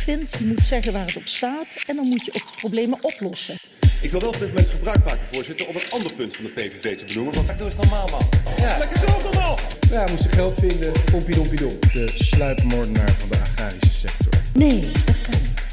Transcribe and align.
vindt. 0.00 0.38
Je 0.38 0.46
moet 0.46 0.66
zeggen 0.66 0.92
waar 0.92 1.06
het 1.06 1.16
op 1.16 1.26
staat 1.26 1.84
en 1.86 1.96
dan 1.96 2.08
moet 2.08 2.24
je 2.24 2.32
ook 2.34 2.46
de 2.46 2.54
problemen 2.56 2.98
oplossen. 3.04 3.56
Ik 4.02 4.10
wil 4.10 4.20
wel 4.20 4.28
op 4.28 4.38
dit 4.38 4.48
moment 4.48 4.68
gebruik 4.68 5.04
maken, 5.04 5.26
voorzitter, 5.32 5.68
om 5.68 5.74
een 5.74 5.90
ander 5.90 6.12
punt 6.12 6.36
van 6.36 6.44
de 6.44 6.50
PVV 6.50 6.98
te 6.98 7.04
benoemen. 7.04 7.34
Want 7.34 7.58
doe 7.58 7.66
eens 7.66 7.76
normaal, 7.76 8.08
man. 8.08 8.28
Ja. 8.56 8.78
Lekker 8.78 8.98
zelf 8.98 9.22
normaal. 9.22 9.58
Ja, 9.90 10.04
we 10.04 10.10
moesten 10.10 10.30
geld 10.30 10.54
vinden. 10.54 10.92
Pompie 11.10 11.34
dompie 11.34 11.58
dom. 11.58 11.78
De 11.92 12.12
sluipmoordenaar 12.14 13.12
van 13.12 13.28
de 13.28 13.36
agrarische 13.36 13.94
sector. 13.94 14.32
Nee, 14.54 14.80
dat 14.80 15.22
kan 15.22 15.40
niet. 15.40 15.68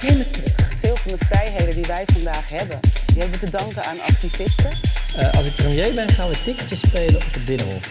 Hele 0.00 0.30
terug. 0.30 0.54
Veel 0.76 0.96
van 0.96 1.12
de 1.12 1.24
vrijheden 1.24 1.74
die 1.74 1.84
wij 1.84 2.04
vandaag 2.06 2.48
hebben, 2.48 2.80
die 3.06 3.18
hebben 3.18 3.40
we 3.40 3.46
te 3.46 3.50
danken 3.50 3.84
aan 3.84 4.00
activisten. 4.00 4.70
Uh, 5.18 5.32
als 5.32 5.46
ik 5.46 5.56
premier 5.56 5.94
ben, 5.94 6.08
gaan 6.08 6.28
we 6.28 6.42
ticketjes 6.44 6.80
spelen 6.80 7.16
op 7.16 7.32
het 7.32 7.44
Binnenhof. 7.44 7.84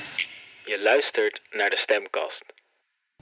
Je 0.66 0.80
luistert 0.80 1.42
naar 1.52 1.70
de 1.70 1.78
stemkast. 1.78 2.44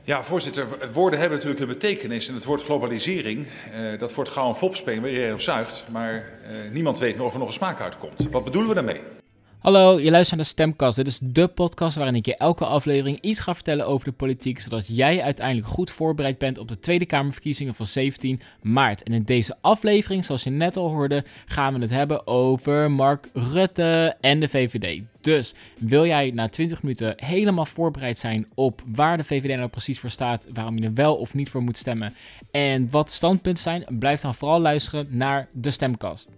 Ja, 0.06 0.24
voorzitter, 0.24 0.68
woorden 0.94 1.20
hebben 1.20 1.38
natuurlijk 1.38 1.64
een 1.64 1.74
betekenis. 1.74 2.28
En 2.28 2.34
het 2.34 2.44
woord 2.44 2.64
globalisering, 2.64 3.48
uh, 3.74 4.00
dat 4.00 4.14
wordt 4.14 4.30
gauw 4.30 4.48
een 4.48 4.56
flop 4.56 4.76
spelen 4.76 5.02
waar 5.02 5.34
op 5.34 5.42
zuigt. 5.42 5.86
Maar 5.92 6.14
uh, 6.14 6.72
niemand 6.72 7.00
weet 7.00 7.18
nog 7.18 7.26
of 7.26 7.34
er 7.34 7.40
nog 7.40 7.48
een 7.48 7.54
smaak 7.54 7.82
uitkomt. 7.82 8.28
Wat 8.32 8.44
bedoelen 8.44 8.70
we 8.70 8.76
daarmee? 8.76 9.23
Hallo, 9.64 10.00
je 10.00 10.12
luistert 10.12 10.36
naar 10.36 10.46
de 10.46 10.52
Stemkast. 10.52 10.96
Dit 10.96 11.08
is 11.08 11.20
de 11.22 11.48
podcast 11.48 11.96
waarin 11.96 12.16
ik 12.16 12.26
je 12.26 12.36
elke 12.36 12.66
aflevering 12.66 13.18
iets 13.22 13.40
ga 13.40 13.54
vertellen 13.54 13.88
over 13.88 14.06
de 14.06 14.12
politiek, 14.12 14.60
zodat 14.60 14.88
jij 14.88 15.24
uiteindelijk 15.24 15.68
goed 15.68 15.92
voorbereid 15.92 16.38
bent 16.38 16.58
op 16.58 16.68
de 16.68 16.80
Tweede 16.80 17.06
Kamerverkiezingen 17.06 17.74
van 17.74 17.86
17 17.86 18.42
maart. 18.62 19.04
En 19.04 19.14
in 19.14 19.24
deze 19.24 19.56
aflevering, 19.62 20.26
zoals 20.26 20.44
je 20.44 20.50
net 20.50 20.78
al 20.78 20.90
hoorde, 20.90 21.24
gaan 21.46 21.74
we 21.74 21.80
het 21.80 21.90
hebben 21.90 22.28
over 22.28 22.92
Mark 22.92 23.30
Rutte 23.34 24.16
en 24.22 24.40
de 24.40 24.48
VVD. 24.48 25.02
Dus 25.22 25.54
wil 25.80 26.06
jij 26.06 26.32
na 26.32 26.50
20 26.50 26.82
minuten 26.82 27.14
helemaal 27.16 27.66
voorbereid 27.66 28.18
zijn 28.18 28.48
op 28.56 28.82
waar 28.86 29.18
de 29.18 29.24
VVD 29.24 29.58
nou 29.58 29.70
precies 29.70 30.00
voor 30.00 30.10
staat, 30.10 30.48
waarom 30.54 30.78
je 30.78 30.84
er 30.84 30.94
wel 30.94 31.16
of 31.16 31.34
niet 31.34 31.50
voor 31.50 31.62
moet 31.62 31.78
stemmen 31.78 32.14
en 32.52 32.90
wat 32.92 33.12
standpunten 33.12 33.64
zijn, 33.64 33.86
blijf 34.00 34.22
dan 34.22 34.36
vooral 34.36 34.60
luisteren 34.60 35.08
naar 35.10 35.48
de 35.52 35.72
Stemkast. 35.72 36.30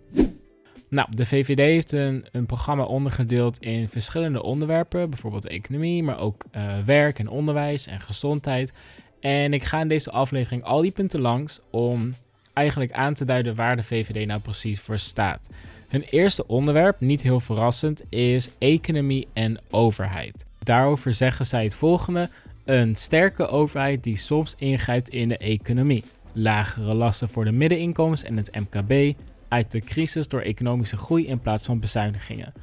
Nou, 0.95 1.07
de 1.11 1.25
VVD 1.25 1.57
heeft 1.57 1.91
een, 1.91 2.25
een 2.31 2.45
programma 2.45 2.83
ondergedeeld 2.83 3.59
in 3.61 3.89
verschillende 3.89 4.43
onderwerpen, 4.43 5.09
bijvoorbeeld 5.09 5.47
economie, 5.47 6.03
maar 6.03 6.19
ook 6.19 6.43
uh, 6.51 6.79
werk 6.79 7.19
en 7.19 7.27
onderwijs 7.27 7.87
en 7.87 7.99
gezondheid. 7.99 8.73
En 9.19 9.53
ik 9.53 9.63
ga 9.63 9.81
in 9.81 9.87
deze 9.87 10.11
aflevering 10.11 10.63
al 10.63 10.81
die 10.81 10.91
punten 10.91 11.21
langs 11.21 11.59
om 11.71 12.13
eigenlijk 12.53 12.91
aan 12.91 13.13
te 13.13 13.25
duiden 13.25 13.55
waar 13.55 13.75
de 13.75 13.83
VVD 13.83 14.27
nou 14.27 14.41
precies 14.41 14.79
voor 14.79 14.97
staat. 14.97 15.49
Hun 15.87 16.01
eerste 16.01 16.47
onderwerp, 16.47 16.99
niet 16.99 17.21
heel 17.21 17.39
verrassend, 17.39 18.03
is 18.09 18.49
economie 18.57 19.27
en 19.33 19.59
overheid. 19.69 20.45
Daarover 20.59 21.13
zeggen 21.13 21.45
zij 21.45 21.63
het 21.63 21.75
volgende: 21.75 22.29
een 22.65 22.95
sterke 22.95 23.47
overheid 23.47 24.03
die 24.03 24.17
soms 24.17 24.55
ingrijpt 24.57 25.09
in 25.09 25.29
de 25.29 25.37
economie. 25.37 26.03
Lagere 26.33 26.93
lasten 26.93 27.29
voor 27.29 27.45
de 27.45 27.51
middeninkomens 27.51 28.23
en 28.23 28.37
het 28.37 28.55
MKB, 28.55 29.17
uit 29.55 29.71
de 29.71 29.79
crisis 29.79 30.27
door 30.27 30.41
economische 30.41 30.97
groei 30.97 31.27
in 31.27 31.39
plaats 31.39 31.65
van 31.65 31.79
bezuinigingen. 31.79 32.53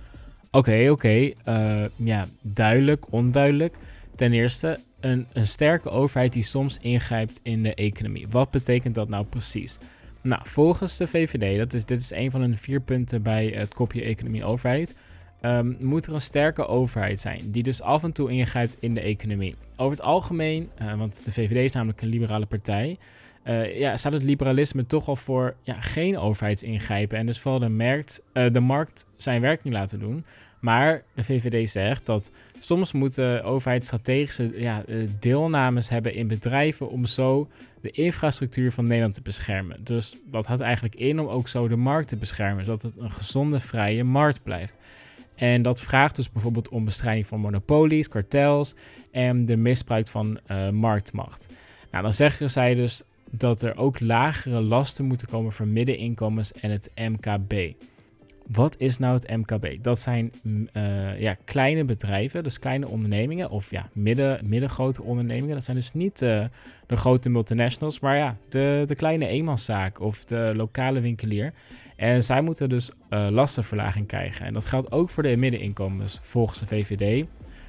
Oké, 0.51 0.91
oké, 0.91 1.31
eh, 1.45 1.85
ja, 1.97 2.27
duidelijk, 2.41 3.13
onduidelijk. 3.13 3.77
Ten 4.15 4.33
eerste, 4.33 4.79
een, 5.01 5.27
een 5.33 5.47
sterke 5.47 5.91
overheid 5.91 6.33
die 6.33 6.43
soms 6.43 6.79
ingrijpt 6.81 7.41
in 7.43 7.63
de 7.63 7.75
economie. 7.75 8.29
Wat 8.29 8.51
betekent 8.51 8.95
dat 8.95 9.09
nou 9.09 9.25
precies? 9.25 9.79
Nou, 10.21 10.43
volgens 10.45 10.97
de 10.97 11.07
VVD, 11.07 11.59
dat 11.59 11.73
is, 11.75 11.85
dit 11.85 12.01
is 12.01 12.11
een 12.11 12.31
van 12.31 12.41
hun 12.41 12.59
vier 12.59 12.81
punten 12.81 13.23
bij 13.23 13.47
het 13.47 13.75
kopje 13.75 14.03
economie-overheid, 14.03 14.95
um, 15.43 15.77
moet 15.81 16.07
er 16.07 16.15
een 16.15 16.21
sterke 16.21 16.67
overheid 16.67 17.21
zijn, 17.21 17.51
die 17.51 17.63
dus 17.63 17.83
af 17.83 18.03
en 18.03 18.13
toe 18.13 18.31
ingrijpt 18.31 18.77
in 18.81 18.95
de 18.95 19.01
economie. 19.01 19.55
Over 19.77 19.97
het 19.97 20.07
algemeen, 20.07 20.71
uh, 20.83 20.95
want 20.95 21.25
de 21.25 21.33
VVD 21.33 21.65
is 21.65 21.73
namelijk 21.73 22.03
een 22.03 22.09
liberale 22.09 22.47
partij, 22.47 22.99
uh, 23.45 23.79
ja, 23.79 23.97
staat 23.97 24.13
het 24.13 24.23
liberalisme 24.23 24.87
toch 24.87 25.09
al 25.09 25.17
voor 25.17 25.55
ja, 25.63 25.81
geen 25.81 26.19
overheidsingrijpen 26.19 27.19
en 27.19 27.27
dus 27.27 27.41
vooral 27.41 27.61
de 27.61 27.69
markt, 27.69 28.23
uh, 28.35 28.51
de 28.53 28.61
markt 28.61 29.07
zijn 29.17 29.41
werk 29.41 29.65
niet 29.65 29.73
laten 29.73 30.01
doen. 30.01 30.25
Maar 30.61 31.03
de 31.15 31.25
VVD 31.25 31.71
zegt 31.71 32.07
dat 32.07 32.33
soms 32.59 32.93
de 32.93 33.41
overheid 33.45 33.85
strategische 33.85 34.61
ja, 34.61 34.85
eh, 34.85 34.97
deelnames 35.19 35.89
hebben 35.89 36.15
in 36.15 36.27
bedrijven 36.27 36.91
om 36.91 37.05
zo 37.05 37.49
de 37.81 37.91
infrastructuur 37.91 38.73
van 38.73 38.85
Nederland 38.85 39.15
te 39.15 39.23
beschermen. 39.23 39.85
Dus 39.85 40.17
wat 40.31 40.47
houdt 40.47 40.63
eigenlijk 40.63 40.95
in 40.95 41.21
om 41.21 41.27
ook 41.27 41.49
zo 41.49 41.69
de 41.69 41.77
markt 41.77 42.09
te 42.09 42.17
beschermen, 42.17 42.65
zodat 42.65 42.83
het 42.83 42.97
een 42.97 43.11
gezonde, 43.11 43.61
vrije 43.61 44.05
markt 44.05 44.43
blijft. 44.43 44.77
En 45.35 45.63
dat 45.63 45.81
vraagt 45.81 46.17
dus 46.17 46.31
bijvoorbeeld 46.31 46.69
om 46.69 46.85
bestrijding 46.85 47.27
van 47.27 47.41
monopolies, 47.41 48.09
kartels 48.09 48.75
en 49.11 49.47
de 49.47 49.57
misbruik 49.57 50.09
van 50.09 50.39
marktmacht. 50.73 51.47
Nou, 51.91 52.03
dan 52.03 52.13
zeggen 52.13 52.51
zij 52.51 52.75
dus 52.75 53.03
dat 53.35 53.63
er 53.63 53.77
ook 53.77 54.01
lagere 54.01 54.61
lasten 54.61 55.05
moeten 55.05 55.29
komen 55.29 55.53
voor 55.53 55.69
middeninkomens 55.69 56.53
en 56.53 56.71
het 56.71 56.91
MKB. 56.95 57.75
Wat 58.47 58.75
is 58.79 58.99
nou 58.99 59.15
het 59.15 59.37
MKB? 59.37 59.83
Dat 59.83 59.99
zijn 59.99 60.33
mm, 60.43 60.69
eh, 60.73 61.21
ja, 61.21 61.37
kleine 61.45 61.85
bedrijven, 61.85 62.43
dus 62.43 62.59
kleine 62.59 62.89
ondernemingen 62.89 63.51
of 63.51 63.71
ja, 63.71 63.89
midden, 63.93 64.49
middengrote 64.49 65.03
ondernemingen. 65.03 65.55
Dat 65.55 65.65
zijn 65.65 65.77
dus 65.77 65.93
niet 65.93 66.23
uh, 66.23 66.45
de 66.87 66.97
grote 66.97 67.29
multinationals, 67.29 68.01
maar 68.01 68.17
ja, 68.17 68.37
de, 68.49 68.83
de 68.87 68.95
kleine 68.95 69.27
eenmanszaak 69.27 70.01
of 70.01 70.25
de 70.25 70.53
lokale 70.57 71.01
winkelier. 71.01 71.53
En 71.97 72.25
zij 72.25 72.43
moeten 72.43 72.69
dus 72.69 72.91
uh, 73.11 73.27
lastenverlaging 73.31 74.07
krijgen. 74.07 74.47
En 74.47 74.53
dat 74.53 74.67
geldt 74.67 74.93
ook 74.93 75.11
voor 75.11 75.23
de 75.23 75.37
middeninkomens 75.37 76.19
volgens 76.23 76.59
de 76.59 76.67
VVD. 76.67 77.27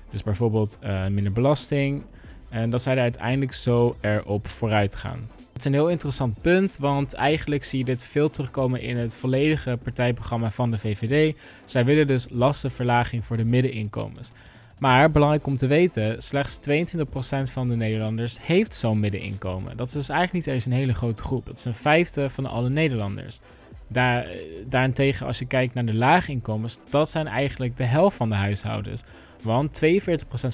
Dus 0.09 0.23
bijvoorbeeld 0.23 0.79
minder 1.09 1.31
belasting. 1.31 2.03
En 2.49 2.69
dat 2.69 2.81
zij 2.81 2.93
er 2.93 3.01
uiteindelijk 3.01 3.53
zo 3.53 3.95
erop 4.01 4.47
vooruit 4.47 4.95
gaan. 4.95 5.29
Het 5.53 5.61
is 5.61 5.65
een 5.65 5.73
heel 5.73 5.89
interessant 5.89 6.41
punt, 6.41 6.77
want 6.77 7.13
eigenlijk 7.13 7.63
zie 7.63 7.79
je 7.79 7.85
dit 7.85 8.05
veel 8.05 8.29
terugkomen 8.29 8.81
in 8.81 8.97
het 8.97 9.15
volledige 9.15 9.77
partijprogramma 9.83 10.51
van 10.51 10.71
de 10.71 10.77
VVD. 10.77 11.35
Zij 11.65 11.85
willen 11.85 12.07
dus 12.07 12.27
lastenverlaging 12.29 13.25
voor 13.25 13.37
de 13.37 13.45
middeninkomens. 13.45 14.31
Maar 14.79 15.11
belangrijk 15.11 15.47
om 15.47 15.57
te 15.57 15.67
weten, 15.67 16.21
slechts 16.21 16.59
22% 16.69 17.01
van 17.43 17.67
de 17.67 17.75
Nederlanders 17.75 18.45
heeft 18.45 18.75
zo'n 18.75 18.99
middeninkomen. 18.99 19.77
Dat 19.77 19.87
is 19.87 19.93
dus 19.93 20.09
eigenlijk 20.09 20.45
niet 20.45 20.55
eens 20.55 20.65
een 20.65 20.71
hele 20.71 20.93
grote 20.93 21.23
groep. 21.23 21.45
Dat 21.45 21.57
is 21.57 21.65
een 21.65 21.73
vijfde 21.73 22.29
van 22.29 22.45
alle 22.45 22.69
Nederlanders. 22.69 23.39
Daar, 23.87 24.27
daarentegen, 24.67 25.27
als 25.27 25.39
je 25.39 25.45
kijkt 25.45 25.73
naar 25.73 25.85
de 25.85 25.95
lage 25.95 26.31
inkomens, 26.31 26.79
dat 26.89 27.09
zijn 27.09 27.27
eigenlijk 27.27 27.77
de 27.77 27.83
helft 27.83 28.17
van 28.17 28.29
de 28.29 28.35
huishoudens. 28.35 29.03
Want 29.43 29.81
42% 29.85 29.85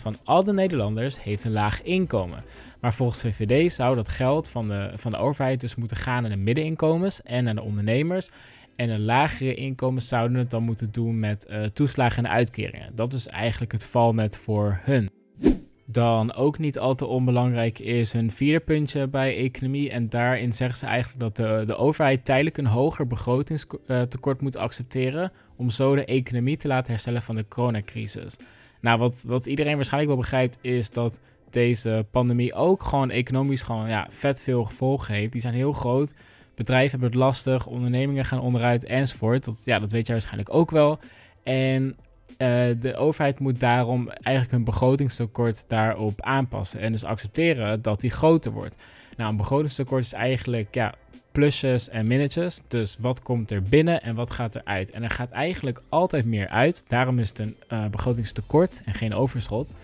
van 0.01 0.15
al 0.23 0.43
de 0.43 0.53
Nederlanders 0.53 1.23
heeft 1.23 1.43
een 1.43 1.51
laag 1.51 1.81
inkomen. 1.81 2.43
Maar 2.79 2.93
volgens 2.93 3.21
VVD 3.21 3.71
zou 3.71 3.95
dat 3.95 4.09
geld 4.09 4.49
van 4.49 4.67
de, 4.67 4.91
van 4.93 5.11
de 5.11 5.17
overheid 5.17 5.59
dus 5.59 5.75
moeten 5.75 5.97
gaan 5.97 6.21
naar 6.21 6.31
de 6.31 6.37
middeninkomens 6.37 7.21
en 7.21 7.43
naar 7.43 7.55
de 7.55 7.61
ondernemers. 7.61 8.29
En 8.75 8.87
de 8.87 8.99
lagere 8.99 9.53
inkomens 9.53 10.07
zouden 10.07 10.37
het 10.37 10.49
dan 10.49 10.63
moeten 10.63 10.91
doen 10.91 11.19
met 11.19 11.47
uh, 11.49 11.63
toeslagen 11.63 12.25
en 12.25 12.31
uitkeringen. 12.31 12.95
Dat 12.95 13.13
is 13.13 13.27
eigenlijk 13.27 13.71
het 13.71 13.85
valnet 13.85 14.37
voor 14.37 14.79
hun. 14.81 15.09
Dan 15.85 16.33
ook 16.33 16.57
niet 16.57 16.79
al 16.79 16.95
te 16.95 17.05
onbelangrijk 17.05 17.79
is 17.79 18.13
hun 18.13 18.31
vierde 18.31 18.59
puntje 18.59 19.07
bij 19.07 19.37
economie. 19.37 19.89
En 19.89 20.09
daarin 20.09 20.53
zeggen 20.53 20.77
ze 20.77 20.85
eigenlijk 20.85 21.19
dat 21.19 21.35
de, 21.35 21.63
de 21.65 21.75
overheid 21.75 22.25
tijdelijk 22.25 22.57
een 22.57 22.65
hoger 22.65 23.07
begrotingstekort 23.07 24.41
moet 24.41 24.57
accepteren. 24.57 25.31
Om 25.55 25.69
zo 25.69 25.95
de 25.95 26.05
economie 26.05 26.57
te 26.57 26.67
laten 26.67 26.91
herstellen 26.91 27.21
van 27.21 27.35
de 27.35 27.47
coronacrisis. 27.47 28.37
Nou, 28.79 28.99
wat, 28.99 29.23
wat 29.27 29.45
iedereen 29.45 29.75
waarschijnlijk 29.75 30.11
wel 30.11 30.21
begrijpt, 30.21 30.57
is 30.61 30.91
dat 30.91 31.19
deze 31.49 32.05
pandemie 32.11 32.53
ook 32.53 32.83
gewoon 32.83 33.09
economisch 33.09 33.61
gewoon 33.61 33.89
ja, 33.89 34.07
vet 34.09 34.41
veel 34.41 34.63
gevolgen 34.63 35.13
heeft. 35.13 35.31
Die 35.31 35.41
zijn 35.41 35.53
heel 35.53 35.73
groot. 35.73 36.13
Bedrijven 36.55 36.91
hebben 36.91 37.09
het 37.09 37.17
lastig, 37.17 37.67
ondernemingen 37.67 38.25
gaan 38.25 38.39
onderuit 38.39 38.85
enzovoort. 38.85 39.45
Dat, 39.45 39.61
ja, 39.65 39.79
dat 39.79 39.91
weet 39.91 40.05
jij 40.05 40.15
waarschijnlijk 40.15 40.53
ook 40.53 40.71
wel. 40.71 40.99
En 41.43 41.97
uh, 42.37 42.65
de 42.79 42.95
overheid 42.95 43.39
moet 43.39 43.59
daarom 43.59 44.09
eigenlijk 44.09 44.51
hun 44.51 44.63
begrotingstekort 44.63 45.69
daarop 45.69 46.21
aanpassen. 46.21 46.79
En 46.79 46.91
dus 46.91 47.03
accepteren 47.03 47.81
dat 47.81 47.99
die 47.99 48.11
groter 48.11 48.51
wordt. 48.51 48.77
Nou, 49.17 49.29
een 49.29 49.37
begrotingstekort 49.37 50.03
is 50.03 50.13
eigenlijk 50.13 50.75
ja, 50.75 50.93
plusjes 51.31 51.89
en 51.89 52.07
minnetjes. 52.07 52.61
Dus 52.67 52.97
wat 52.99 53.21
komt 53.21 53.51
er 53.51 53.63
binnen 53.63 54.01
en 54.01 54.15
wat 54.15 54.31
gaat 54.31 54.55
er 54.55 54.61
uit? 54.63 54.91
En 54.91 55.03
er 55.03 55.09
gaat 55.09 55.31
eigenlijk 55.31 55.81
altijd 55.89 56.25
meer 56.25 56.47
uit. 56.47 56.83
Daarom 56.87 57.19
is 57.19 57.29
het 57.29 57.39
een 57.39 57.55
uh, 57.69 57.85
begrotingstekort 57.85 58.81
en 58.85 58.93
geen 58.93 59.13
overschot. 59.13 59.75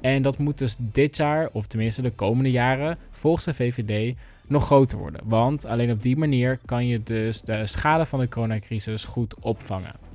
En 0.00 0.22
dat 0.22 0.38
moet 0.38 0.58
dus 0.58 0.76
dit 0.78 1.16
jaar, 1.16 1.48
of 1.52 1.66
tenminste 1.66 2.02
de 2.02 2.10
komende 2.10 2.50
jaren, 2.50 2.98
volgens 3.10 3.44
de 3.44 3.54
VVD 3.54 4.16
nog 4.46 4.64
groter 4.64 4.98
worden. 4.98 5.20
Want 5.24 5.66
alleen 5.66 5.90
op 5.90 6.02
die 6.02 6.16
manier 6.16 6.58
kan 6.64 6.86
je 6.86 7.02
dus 7.02 7.40
de 7.40 7.66
schade 7.66 8.06
van 8.06 8.20
de 8.20 8.28
coronacrisis 8.28 9.04
goed 9.04 9.34
opvangen. 9.40 10.09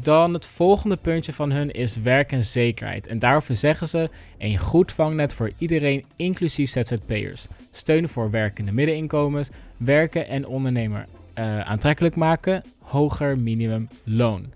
Dan 0.00 0.32
het 0.32 0.46
volgende 0.46 0.96
puntje 0.96 1.32
van 1.32 1.50
hun 1.50 1.70
is 1.70 2.00
werk 2.00 2.32
en 2.32 2.44
zekerheid. 2.44 3.06
En 3.06 3.18
daarover 3.18 3.56
zeggen 3.56 3.88
ze 3.88 4.10
een 4.38 4.58
goed 4.58 4.92
vangnet 4.92 5.34
voor 5.34 5.52
iedereen, 5.58 6.04
inclusief 6.16 6.70
ZZP'ers. 6.70 7.46
Steun 7.70 8.08
voor 8.08 8.30
werkende 8.30 8.72
middeninkomens, 8.72 9.50
werken 9.76 10.26
en 10.26 10.46
ondernemer 10.46 11.06
uh, 11.38 11.60
aantrekkelijk 11.60 12.16
maken, 12.16 12.62
hoger 12.78 13.38
minimumloon. 13.38 14.52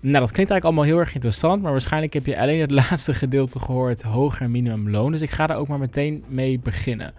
Nou, 0.00 0.24
dat 0.24 0.32
klinkt 0.32 0.50
eigenlijk 0.50 0.64
allemaal 0.64 0.84
heel 0.84 0.98
erg 0.98 1.14
interessant, 1.14 1.62
maar 1.62 1.70
waarschijnlijk 1.70 2.12
heb 2.12 2.26
je 2.26 2.40
alleen 2.40 2.60
het 2.60 2.70
laatste 2.90 3.14
gedeelte 3.14 3.58
gehoord, 3.58 4.02
hoger 4.02 4.50
minimumloon. 4.50 5.12
Dus 5.12 5.22
ik 5.22 5.30
ga 5.30 5.46
daar 5.46 5.56
ook 5.56 5.68
maar 5.68 5.78
meteen 5.78 6.24
mee 6.28 6.58
beginnen. 6.58 7.14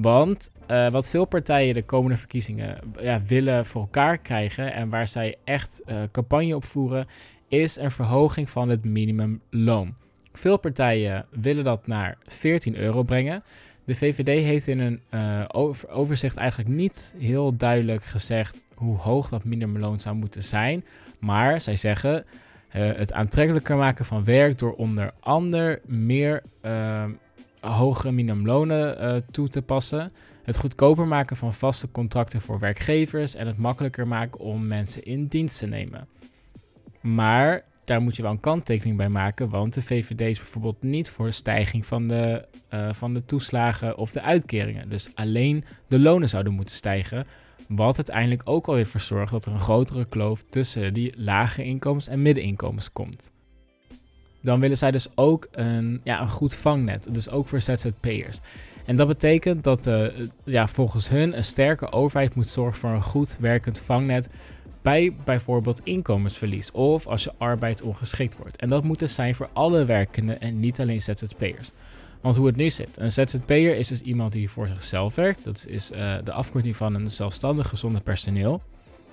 Want 0.00 0.50
uh, 0.70 0.90
wat 0.90 1.10
veel 1.10 1.24
partijen 1.24 1.74
de 1.74 1.82
komende 1.82 2.16
verkiezingen 2.16 2.78
ja, 3.00 3.20
willen 3.26 3.66
voor 3.66 3.80
elkaar 3.80 4.18
krijgen 4.18 4.72
en 4.72 4.90
waar 4.90 5.06
zij 5.06 5.36
echt 5.44 5.82
uh, 5.86 6.02
campagne 6.12 6.54
op 6.54 6.64
voeren, 6.64 7.06
is 7.48 7.76
een 7.76 7.90
verhoging 7.90 8.50
van 8.50 8.68
het 8.68 8.84
minimumloon. 8.84 9.94
Veel 10.32 10.56
partijen 10.56 11.26
willen 11.30 11.64
dat 11.64 11.86
naar 11.86 12.18
14 12.26 12.76
euro 12.76 13.02
brengen. 13.02 13.42
De 13.84 13.94
VVD 13.94 14.44
heeft 14.44 14.66
in 14.66 14.80
een 14.80 15.00
uh, 15.10 15.72
overzicht 15.88 16.36
eigenlijk 16.36 16.70
niet 16.70 17.14
heel 17.18 17.56
duidelijk 17.56 18.04
gezegd 18.04 18.62
hoe 18.74 18.96
hoog 18.96 19.28
dat 19.28 19.44
minimumloon 19.44 20.00
zou 20.00 20.16
moeten 20.16 20.42
zijn. 20.42 20.84
Maar 21.18 21.60
zij 21.60 21.76
zeggen 21.76 22.24
het 22.68 23.12
aantrekkelijker 23.12 23.76
maken 23.76 24.04
van 24.04 24.24
werk 24.24 24.58
door 24.58 24.72
onder 24.72 25.12
andere 25.20 25.80
meer 25.86 26.42
uh, 26.64 27.04
hogere 27.60 28.12
minimumlonen 28.12 29.24
toe 29.30 29.48
te 29.48 29.62
passen. 29.62 30.12
Het 30.42 30.56
goedkoper 30.56 31.06
maken 31.06 31.36
van 31.36 31.54
vaste 31.54 31.90
contracten 31.90 32.40
voor 32.40 32.58
werkgevers 32.58 33.34
en 33.34 33.46
het 33.46 33.58
makkelijker 33.58 34.06
maken 34.06 34.40
om 34.40 34.66
mensen 34.66 35.02
in 35.02 35.26
dienst 35.26 35.58
te 35.58 35.66
nemen. 35.66 36.08
Maar 37.00 37.64
daar 37.84 38.02
moet 38.02 38.16
je 38.16 38.22
wel 38.22 38.30
een 38.30 38.40
kanttekening 38.40 38.96
bij 38.96 39.08
maken, 39.08 39.48
want 39.48 39.74
de 39.74 39.82
VVD 39.82 40.20
is 40.20 40.38
bijvoorbeeld 40.38 40.82
niet 40.82 41.10
voor 41.10 41.26
de 41.26 41.32
stijging 41.32 41.86
van 41.86 42.08
de, 42.08 42.46
uh, 42.74 42.92
van 42.92 43.14
de 43.14 43.24
toeslagen 43.24 43.96
of 43.96 44.10
de 44.10 44.22
uitkeringen. 44.22 44.88
Dus 44.88 45.14
alleen 45.14 45.64
de 45.88 45.98
lonen 45.98 46.28
zouden 46.28 46.52
moeten 46.52 46.74
stijgen. 46.74 47.26
Wat 47.68 47.96
uiteindelijk 47.96 48.42
ook 48.44 48.68
alweer 48.68 48.86
voor 48.86 49.00
zorgt 49.00 49.32
dat 49.32 49.44
er 49.44 49.52
een 49.52 49.58
grotere 49.58 50.04
kloof 50.04 50.42
tussen 50.42 50.92
die 50.92 51.12
lage 51.16 51.64
inkomens 51.64 52.08
en 52.08 52.22
middeninkomens 52.22 52.92
komt. 52.92 53.32
Dan 54.40 54.60
willen 54.60 54.76
zij 54.76 54.90
dus 54.90 55.08
ook 55.14 55.48
een, 55.50 56.00
ja, 56.04 56.20
een 56.20 56.28
goed 56.28 56.54
vangnet, 56.54 57.08
dus 57.14 57.30
ook 57.30 57.48
voor 57.48 57.60
ZZP'ers. 57.60 58.40
En 58.84 58.96
dat 58.96 59.08
betekent 59.08 59.64
dat 59.64 59.86
uh, 59.86 60.06
ja, 60.44 60.68
volgens 60.68 61.08
hun 61.08 61.36
een 61.36 61.44
sterke 61.44 61.92
overheid 61.92 62.34
moet 62.34 62.48
zorgen 62.48 62.80
voor 62.80 62.90
een 62.90 63.02
goed 63.02 63.36
werkend 63.40 63.80
vangnet 63.80 64.28
bij 64.82 65.14
bijvoorbeeld 65.24 65.80
inkomensverlies 65.84 66.70
of 66.70 67.06
als 67.06 67.24
je 67.24 67.32
arbeidsongeschikt 67.38 68.36
wordt. 68.36 68.56
En 68.56 68.68
dat 68.68 68.84
moet 68.84 68.98
dus 68.98 69.14
zijn 69.14 69.34
voor 69.34 69.48
alle 69.52 69.84
werkenden 69.84 70.40
en 70.40 70.60
niet 70.60 70.80
alleen 70.80 71.02
ZZP'ers. 71.02 71.70
Want 72.20 72.36
hoe 72.36 72.46
het 72.46 72.56
nu 72.56 72.70
zit, 72.70 72.98
een 72.98 73.12
ZZP'er 73.12 73.76
is 73.76 73.88
dus 73.88 74.00
iemand 74.00 74.32
die 74.32 74.50
voor 74.50 74.66
zichzelf 74.66 75.14
werkt. 75.14 75.44
Dat 75.44 75.66
is 75.68 75.92
uh, 75.92 76.14
de 76.24 76.32
afkorting 76.32 76.76
van 76.76 76.94
een 76.94 77.10
zelfstandig 77.10 77.72
zonder 77.74 78.02
personeel. 78.02 78.62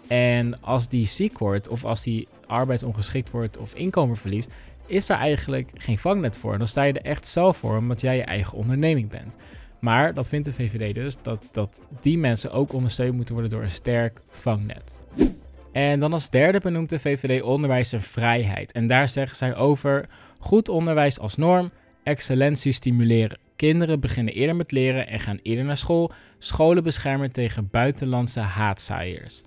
En 0.07 0.61
als 0.61 0.87
die 0.87 1.05
ziek 1.05 1.37
wordt 1.37 1.67
of 1.67 1.85
als 1.85 2.03
die 2.03 2.27
arbeidsongeschikt 2.45 3.31
wordt 3.31 3.57
of 3.57 3.75
inkomen 3.75 4.17
verliest, 4.17 4.53
is 4.87 5.05
daar 5.05 5.19
eigenlijk 5.19 5.71
geen 5.73 5.97
vangnet 5.97 6.37
voor. 6.37 6.57
Dan 6.57 6.67
sta 6.67 6.83
je 6.83 6.93
er 6.93 7.11
echt 7.11 7.27
zelf 7.27 7.57
voor 7.57 7.77
omdat 7.77 8.01
jij 8.01 8.15
je 8.15 8.23
eigen 8.23 8.57
onderneming 8.57 9.09
bent. 9.09 9.37
Maar 9.79 10.13
dat 10.13 10.29
vindt 10.29 10.45
de 10.45 10.53
VVD 10.53 10.93
dus, 10.93 11.15
dat, 11.21 11.47
dat 11.51 11.81
die 11.99 12.17
mensen 12.17 12.51
ook 12.51 12.73
ondersteund 12.73 13.15
moeten 13.15 13.33
worden 13.33 13.51
door 13.51 13.61
een 13.61 13.69
sterk 13.69 14.21
vangnet. 14.29 15.01
En 15.71 15.99
dan 15.99 16.13
als 16.13 16.29
derde 16.29 16.59
benoemt 16.59 16.89
de 16.89 16.99
VVD 16.99 17.41
onderwijs 17.41 17.93
en 17.93 18.01
vrijheid. 18.01 18.71
En 18.71 18.87
daar 18.87 19.09
zeggen 19.09 19.37
zij 19.37 19.55
over 19.55 20.09
goed 20.37 20.69
onderwijs 20.69 21.19
als 21.19 21.35
norm, 21.35 21.71
excellentie 22.03 22.71
stimuleren. 22.71 23.37
Kinderen 23.55 23.99
beginnen 23.99 24.33
eerder 24.33 24.55
met 24.55 24.71
leren 24.71 25.07
en 25.07 25.19
gaan 25.19 25.39
eerder 25.43 25.65
naar 25.65 25.77
school. 25.77 26.11
Scholen 26.37 26.83
beschermen 26.83 27.31
tegen 27.31 27.69
buitenlandse 27.71 28.39
haatzaaiers. 28.39 29.43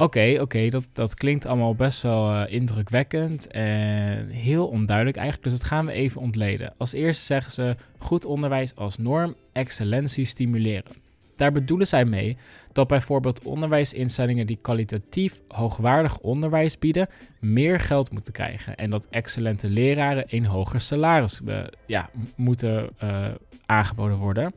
Oké, 0.00 0.36
oké, 0.40 0.68
dat, 0.68 0.86
dat 0.92 1.14
klinkt 1.14 1.46
allemaal 1.46 1.74
best 1.74 2.02
wel 2.02 2.30
uh, 2.30 2.52
indrukwekkend 2.52 3.50
en 3.50 4.28
heel 4.28 4.66
onduidelijk 4.68 5.16
eigenlijk. 5.16 5.50
Dus 5.50 5.58
dat 5.58 5.68
gaan 5.68 5.86
we 5.86 5.92
even 5.92 6.20
ontleden. 6.20 6.74
Als 6.76 6.92
eerste 6.92 7.24
zeggen 7.24 7.52
ze 7.52 7.76
goed 7.98 8.24
onderwijs 8.24 8.76
als 8.76 8.98
norm, 8.98 9.34
excellentie 9.52 10.24
stimuleren. 10.24 10.92
Daar 11.36 11.52
bedoelen 11.52 11.86
zij 11.86 12.04
mee 12.04 12.36
dat 12.72 12.88
bijvoorbeeld 12.88 13.44
onderwijsinstellingen 13.44 14.46
die 14.46 14.58
kwalitatief 14.62 15.40
hoogwaardig 15.48 16.18
onderwijs 16.18 16.78
bieden, 16.78 17.08
meer 17.40 17.80
geld 17.80 18.12
moeten 18.12 18.32
krijgen. 18.32 18.76
En 18.76 18.90
dat 18.90 19.06
excellente 19.10 19.70
leraren 19.70 20.24
een 20.26 20.46
hoger 20.46 20.80
salaris 20.80 21.40
uh, 21.44 21.62
ja, 21.86 22.10
moeten 22.36 22.88
uh, 23.02 23.26
aangeboden 23.66 24.16
worden. 24.16 24.52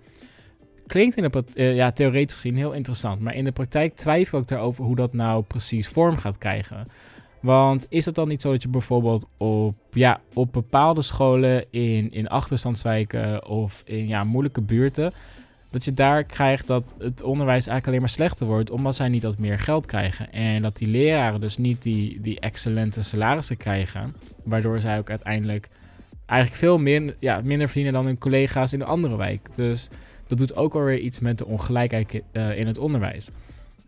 Klinkt 0.87 1.17
in 1.17 1.29
de, 1.29 1.43
uh, 1.55 1.75
ja, 1.75 1.91
theoretisch 1.91 2.35
gezien 2.35 2.55
heel 2.55 2.71
interessant, 2.71 3.21
maar 3.21 3.35
in 3.35 3.43
de 3.43 3.51
praktijk 3.51 3.95
twijfel 3.95 4.39
ik 4.39 4.47
daarover 4.47 4.83
hoe 4.83 4.95
dat 4.95 5.13
nou 5.13 5.43
precies 5.43 5.87
vorm 5.87 6.17
gaat 6.17 6.37
krijgen. 6.37 6.87
Want 7.39 7.85
is 7.89 8.05
het 8.05 8.15
dan 8.15 8.27
niet 8.27 8.41
zo 8.41 8.51
dat 8.51 8.61
je 8.61 8.69
bijvoorbeeld 8.69 9.27
op, 9.37 9.75
ja, 9.91 10.21
op 10.33 10.53
bepaalde 10.53 11.01
scholen 11.01 11.65
in, 11.71 12.11
in 12.11 12.27
achterstandswijken 12.27 13.47
of 13.47 13.81
in 13.85 14.07
ja, 14.07 14.23
moeilijke 14.23 14.61
buurten 14.61 15.13
dat 15.73 15.85
je 15.85 15.93
daar 15.93 16.23
krijgt 16.23 16.67
dat 16.67 16.95
het 16.99 17.23
onderwijs 17.23 17.67
eigenlijk 17.67 17.87
alleen 17.87 17.99
maar 17.99 18.09
slechter 18.09 18.47
wordt, 18.47 18.71
omdat 18.71 18.95
zij 18.95 19.09
niet 19.09 19.21
dat 19.21 19.39
meer 19.39 19.59
geld 19.59 19.85
krijgen. 19.85 20.31
En 20.31 20.61
dat 20.61 20.77
die 20.77 20.87
leraren 20.87 21.41
dus 21.41 21.57
niet 21.57 21.81
die, 21.81 22.21
die 22.21 22.39
excellente 22.39 23.03
salarissen 23.03 23.57
krijgen, 23.57 24.15
waardoor 24.43 24.79
zij 24.79 24.97
ook 24.97 25.09
uiteindelijk 25.09 25.69
eigenlijk 26.25 26.59
veel 26.59 26.77
meer, 26.77 27.15
ja, 27.19 27.41
minder 27.43 27.67
verdienen 27.67 27.93
dan 27.93 28.05
hun 28.05 28.17
collega's 28.17 28.73
in 28.73 28.79
de 28.79 28.85
andere 28.85 29.17
wijk. 29.17 29.55
Dus 29.55 29.89
dat 30.37 30.47
doet 30.47 30.57
ook 30.57 30.75
alweer 30.75 30.99
iets 30.99 31.19
met 31.19 31.37
de 31.37 31.45
ongelijkheid 31.45 32.21
uh, 32.31 32.57
in 32.57 32.67
het 32.67 32.77
onderwijs. 32.77 33.29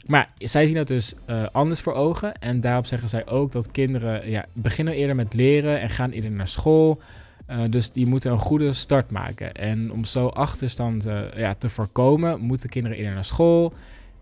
Maar 0.05 0.29
zij 0.37 0.65
zien 0.65 0.75
het 0.75 0.87
dus 0.87 1.13
uh, 1.29 1.45
anders 1.51 1.81
voor 1.81 1.93
ogen. 1.93 2.33
En 2.39 2.61
daarop 2.61 2.85
zeggen 2.85 3.09
zij 3.09 3.27
ook 3.27 3.51
dat 3.51 3.71
kinderen 3.71 4.29
ja, 4.29 4.45
beginnen 4.53 4.93
eerder 4.93 5.15
met 5.15 5.33
leren 5.33 5.81
en 5.81 5.89
gaan 5.89 6.11
eerder 6.11 6.31
naar 6.31 6.47
school. 6.47 6.99
Uh, 7.49 7.61
dus 7.69 7.91
die 7.91 8.05
moeten 8.05 8.31
een 8.31 8.37
goede 8.37 8.73
start 8.73 9.11
maken. 9.11 9.53
En 9.53 9.91
om 9.91 10.03
zo 10.03 10.27
achterstand 10.27 11.03
ja, 11.35 11.53
te 11.53 11.69
voorkomen, 11.69 12.39
moeten 12.39 12.69
kinderen 12.69 12.97
eerder 12.97 13.13
naar 13.13 13.25
school. 13.25 13.73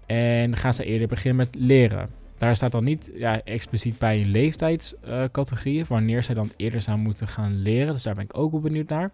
En 0.05 0.55
gaan 0.55 0.73
ze 0.73 0.85
eerder 0.85 1.07
beginnen 1.07 1.35
met 1.35 1.55
leren. 1.55 2.09
Daar 2.37 2.55
staat 2.55 2.71
dan 2.71 2.83
niet 2.83 3.11
ja, 3.15 3.41
expliciet 3.43 3.97
bij 3.99 4.21
een 4.21 4.31
leeftijdscategorie. 4.31 5.85
Wanneer 5.85 6.23
zij 6.23 6.35
dan 6.35 6.51
eerder 6.55 6.81
zou 6.81 6.97
moeten 6.97 7.27
gaan 7.27 7.61
leren. 7.61 7.93
Dus 7.93 8.03
daar 8.03 8.15
ben 8.15 8.23
ik 8.23 8.37
ook 8.37 8.51
wel 8.51 8.61
benieuwd 8.61 8.89
naar. 8.89 9.11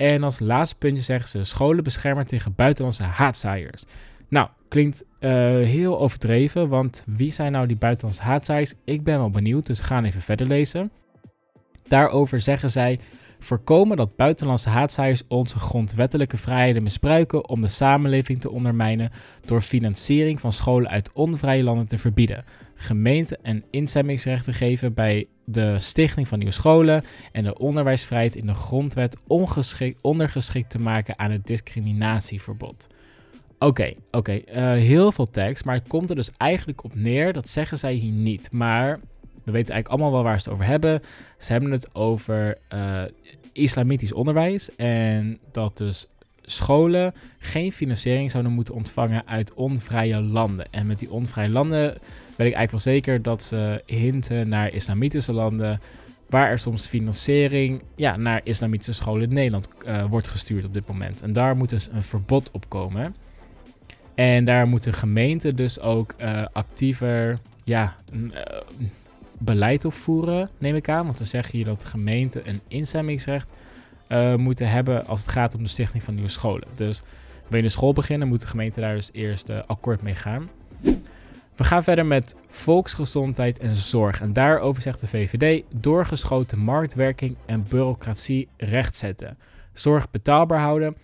En 0.00 0.22
als 0.22 0.38
laatste 0.38 0.76
puntje 0.78 1.02
zeggen 1.02 1.28
ze: 1.28 1.44
scholen 1.44 1.84
beschermen 1.84 2.26
tegen 2.26 2.54
buitenlandse 2.54 3.02
haatzaaiers. 3.02 3.84
Nou, 4.28 4.48
klinkt 4.68 5.04
heel 5.64 6.00
overdreven. 6.00 6.68
Want 6.68 7.04
wie 7.08 7.32
zijn 7.32 7.52
nou 7.52 7.66
die 7.66 7.76
buitenlandse 7.76 8.22
haatzaaiers? 8.22 8.74
Ik 8.84 9.04
ben 9.04 9.18
wel 9.18 9.30
benieuwd, 9.30 9.66
dus 9.66 9.78
we 9.78 9.84
gaan 9.84 10.04
even 10.04 10.20
verder 10.20 10.46
lezen. 10.46 10.90
Daarover 11.88 12.40
zeggen 12.40 12.70
zij 12.70 12.98
voorkomen 13.38 13.96
dat 13.96 14.16
buitenlandse 14.16 14.68
haatzaaiers 14.68 15.22
onze 15.28 15.58
grondwettelijke 15.58 16.36
vrijheden 16.36 16.82
misbruiken 16.82 17.48
om 17.48 17.60
de 17.60 17.68
samenleving 17.68 18.40
te 18.40 18.50
ondermijnen 18.50 19.10
door 19.44 19.60
financiering 19.60 20.40
van 20.40 20.52
scholen 20.52 20.90
uit 20.90 21.12
onvrije 21.12 21.62
landen 21.62 21.86
te 21.86 21.98
verbieden, 21.98 22.44
gemeente- 22.74 23.38
en 23.42 23.64
instemmingsrechten 23.70 24.54
geven 24.54 24.94
bij 24.94 25.26
de 25.52 25.78
stichting 25.78 26.28
van 26.28 26.38
nieuwe 26.38 26.52
scholen 26.52 27.04
en 27.32 27.44
de 27.44 27.58
onderwijsvrijheid 27.58 28.36
in 28.36 28.46
de 28.46 28.54
grondwet 28.54 29.16
ondergeschikt 30.02 30.70
te 30.70 30.78
maken 30.78 31.18
aan 31.18 31.30
het 31.30 31.46
discriminatieverbod. 31.46 32.86
Oké, 33.58 33.92
oké, 34.10 34.32
uh, 34.32 34.72
heel 34.72 35.12
veel 35.12 35.30
tekst, 35.30 35.64
maar 35.64 35.74
het 35.74 35.88
komt 35.88 36.10
er 36.10 36.16
dus 36.16 36.30
eigenlijk 36.36 36.84
op 36.84 36.94
neer, 36.94 37.32
dat 37.32 37.48
zeggen 37.48 37.78
zij 37.78 37.92
hier 37.92 38.12
niet. 38.12 38.52
Maar 38.52 39.00
we 39.44 39.50
weten 39.52 39.74
eigenlijk 39.74 39.88
allemaal 39.88 40.12
wel 40.12 40.22
waar 40.22 40.40
ze 40.40 40.44
het 40.44 40.52
over 40.52 40.66
hebben. 40.66 41.00
Ze 41.38 41.52
hebben 41.52 41.70
het 41.70 41.94
over 41.94 42.58
uh, 42.74 43.02
islamitisch 43.52 44.12
onderwijs 44.12 44.76
en 44.76 45.38
dat 45.52 45.76
dus 45.76 46.06
scholen 46.50 47.14
geen 47.38 47.72
financiering 47.72 48.30
zouden 48.30 48.52
moeten 48.52 48.74
ontvangen 48.74 49.26
uit 49.26 49.54
onvrije 49.54 50.20
landen. 50.20 50.66
En 50.70 50.86
met 50.86 50.98
die 50.98 51.10
onvrije 51.10 51.48
landen 51.48 51.88
weet 52.36 52.48
ik 52.48 52.54
eigenlijk 52.54 52.70
wel 52.70 52.94
zeker 52.94 53.22
dat 53.22 53.42
ze 53.42 53.82
hinten 53.86 54.48
naar 54.48 54.72
islamitische 54.72 55.32
landen, 55.32 55.80
waar 56.28 56.50
er 56.50 56.58
soms 56.58 56.86
financiering 56.86 57.82
ja, 57.96 58.16
naar 58.16 58.40
islamitische 58.44 58.92
scholen 58.92 59.28
in 59.28 59.34
Nederland 59.34 59.68
uh, 59.86 60.04
wordt 60.04 60.28
gestuurd 60.28 60.64
op 60.64 60.74
dit 60.74 60.88
moment. 60.88 61.22
En 61.22 61.32
daar 61.32 61.56
moet 61.56 61.70
dus 61.70 61.88
een 61.92 62.02
verbod 62.02 62.50
op 62.50 62.68
komen. 62.68 63.14
En 64.14 64.44
daar 64.44 64.66
moeten 64.68 64.92
gemeenten 64.92 65.56
dus 65.56 65.80
ook 65.80 66.14
uh, 66.20 66.44
actiever 66.52 67.38
ja, 67.64 67.96
beleid 69.38 69.84
opvoeren, 69.84 70.50
neem 70.58 70.74
ik 70.74 70.88
aan. 70.88 71.04
Want 71.04 71.18
dan 71.18 71.26
zeg 71.26 71.52
je 71.52 71.64
dat 71.64 71.84
gemeenten 71.84 72.48
een 72.48 72.60
instemmingsrecht 72.68 73.52
uh, 74.12 74.34
moeten 74.34 74.70
hebben 74.70 75.06
als 75.06 75.20
het 75.20 75.30
gaat 75.30 75.54
om 75.54 75.62
de 75.62 75.68
stichting 75.68 76.02
van 76.02 76.14
nieuwe 76.14 76.30
scholen. 76.30 76.68
Dus 76.74 77.02
wil 77.48 77.58
je 77.58 77.64
een 77.64 77.70
school 77.70 77.92
beginnen, 77.92 78.28
moet 78.28 78.40
de 78.40 78.46
gemeente 78.46 78.80
daar 78.80 78.94
dus 78.94 79.10
eerst 79.12 79.50
uh, 79.50 79.58
akkoord 79.66 80.02
mee 80.02 80.14
gaan. 80.14 80.48
We 81.56 81.64
gaan 81.66 81.82
verder 81.82 82.06
met 82.06 82.36
volksgezondheid 82.46 83.58
en 83.58 83.74
zorg. 83.76 84.20
En 84.20 84.32
daarover 84.32 84.82
zegt 84.82 85.00
de 85.00 85.06
VVD: 85.06 85.64
doorgeschoten 85.74 86.58
marktwerking 86.58 87.36
en 87.46 87.64
bureaucratie 87.68 88.48
rechtzetten. 88.56 89.38
Zorg 89.72 90.10
betaalbaar 90.10 90.60
houden, 90.60 90.96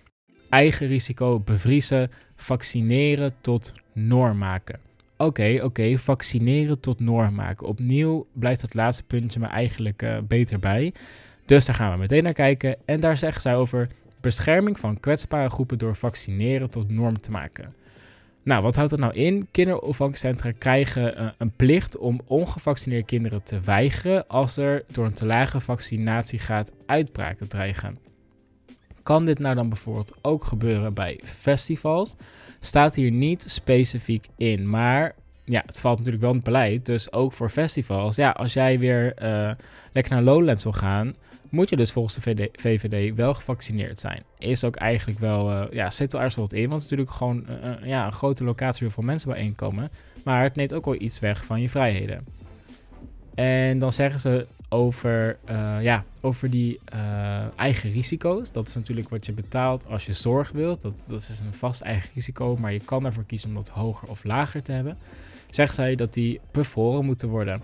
eigen 0.48 0.86
risico 0.86 1.40
bevriezen, 1.40 2.10
vaccineren 2.34 3.34
tot 3.40 3.72
norm 3.92 4.38
maken. 4.38 4.78
Oké, 5.16 5.60
oké, 5.62 5.98
vaccineren 5.98 6.80
tot 6.80 7.00
norm 7.00 7.34
maken. 7.34 7.66
Opnieuw 7.66 8.26
blijft 8.32 8.60
dat 8.60 8.74
laatste 8.74 9.04
puntje 9.04 9.40
me 9.40 9.46
eigenlijk 9.46 10.02
eh, 10.02 10.18
beter 10.28 10.58
bij. 10.58 10.92
Dus 11.46 11.64
daar 11.64 11.74
gaan 11.74 11.92
we 11.92 11.98
meteen 11.98 12.22
naar 12.22 12.32
kijken. 12.32 12.76
En 12.84 13.00
daar 13.00 13.16
zeggen 13.16 13.40
zij 13.40 13.54
over 13.54 13.88
bescherming 14.20 14.80
van 14.80 15.00
kwetsbare 15.00 15.48
groepen 15.48 15.78
door 15.78 15.96
vaccineren 15.96 16.70
tot 16.70 16.90
norm 16.90 17.20
te 17.20 17.30
maken. 17.30 17.74
Nou, 18.42 18.62
wat 18.62 18.74
houdt 18.76 18.90
dat 18.90 18.98
nou 19.00 19.14
in? 19.14 19.48
Kinderopvangcentra 19.50 20.52
krijgen 20.58 21.20
uh, 21.20 21.28
een 21.38 21.50
plicht 21.50 21.96
om 21.96 22.20
ongevaccineerde 22.26 23.06
kinderen 23.06 23.42
te 23.42 23.60
weigeren 23.60 24.28
als 24.28 24.56
er 24.56 24.84
door 24.86 25.04
een 25.04 25.12
te 25.12 25.26
lage 25.26 25.60
vaccinatiegraad 25.60 26.72
uitbraken 26.86 27.48
dreigen. 27.48 27.98
Kan 29.02 29.24
dit 29.24 29.38
nou 29.38 29.54
dan 29.54 29.68
bijvoorbeeld 29.68 30.14
ook 30.22 30.44
gebeuren 30.44 30.94
bij 30.94 31.20
festivals? 31.24 32.14
Staat 32.60 32.94
hier 32.94 33.10
niet 33.10 33.44
specifiek 33.48 34.26
in, 34.36 34.68
maar 34.68 35.14
ja, 35.48 35.62
het 35.66 35.80
valt 35.80 35.96
natuurlijk 35.96 36.22
wel 36.22 36.32
in 36.32 36.36
het 36.36 36.46
beleid. 36.46 36.86
Dus 36.86 37.12
ook 37.12 37.32
voor 37.32 37.50
festivals. 37.50 38.16
Ja, 38.16 38.30
als 38.30 38.52
jij 38.52 38.78
weer 38.78 39.22
uh, 39.22 39.50
lekker 39.92 40.12
naar 40.12 40.22
Lowlands 40.22 40.62
wil 40.62 40.72
gaan, 40.72 41.14
moet 41.48 41.68
je 41.68 41.76
dus 41.76 41.92
volgens 41.92 42.14
de 42.14 42.20
VD, 42.20 42.60
VVD 42.60 43.16
wel 43.16 43.34
gevaccineerd 43.34 44.00
zijn. 44.00 44.22
Is 44.38 44.64
ook 44.64 44.76
eigenlijk 44.76 45.18
wel, 45.18 45.50
uh, 45.50 45.64
ja, 45.70 45.90
zit 45.90 46.12
er 46.12 46.32
wat 46.36 46.52
in. 46.52 46.68
Want 46.68 46.82
het 46.82 46.92
is 46.92 46.98
natuurlijk 46.98 47.10
gewoon 47.10 47.46
uh, 47.48 47.88
ja, 47.88 48.04
een 48.04 48.12
grote 48.12 48.44
locatie 48.44 48.86
waar 48.86 48.94
veel 48.94 49.04
mensen 49.04 49.30
bijeenkomen. 49.30 49.90
Maar 50.24 50.42
het 50.42 50.54
neemt 50.54 50.74
ook 50.74 50.84
wel 50.84 51.00
iets 51.00 51.18
weg 51.18 51.44
van 51.44 51.60
je 51.60 51.68
vrijheden. 51.68 52.26
En 53.34 53.78
dan 53.78 53.92
zeggen 53.92 54.20
ze 54.20 54.46
over, 54.68 55.38
ja, 55.80 56.04
over 56.20 56.50
die 56.50 56.80
eigen 57.56 57.90
risico's. 57.90 58.52
Dat 58.52 58.66
is 58.66 58.74
natuurlijk 58.74 59.08
wat 59.08 59.26
je 59.26 59.32
betaalt 59.32 59.86
als 59.86 60.06
je 60.06 60.12
zorg 60.12 60.50
wilt. 60.50 60.82
Dat, 60.82 61.04
dat 61.08 61.20
is 61.20 61.38
een 61.38 61.54
vast 61.54 61.80
eigen 61.80 62.10
risico, 62.14 62.56
maar 62.56 62.72
je 62.72 62.80
kan 62.84 63.06
ervoor 63.06 63.24
kiezen 63.24 63.48
om 63.48 63.54
dat 63.54 63.68
hoger 63.68 64.08
of 64.08 64.24
lager 64.24 64.62
te 64.62 64.72
hebben. 64.72 64.98
Zegt 65.50 65.74
zij 65.74 65.94
dat 65.94 66.14
die 66.14 66.40
bevroren 66.50 67.04
moeten 67.04 67.28
worden. 67.28 67.62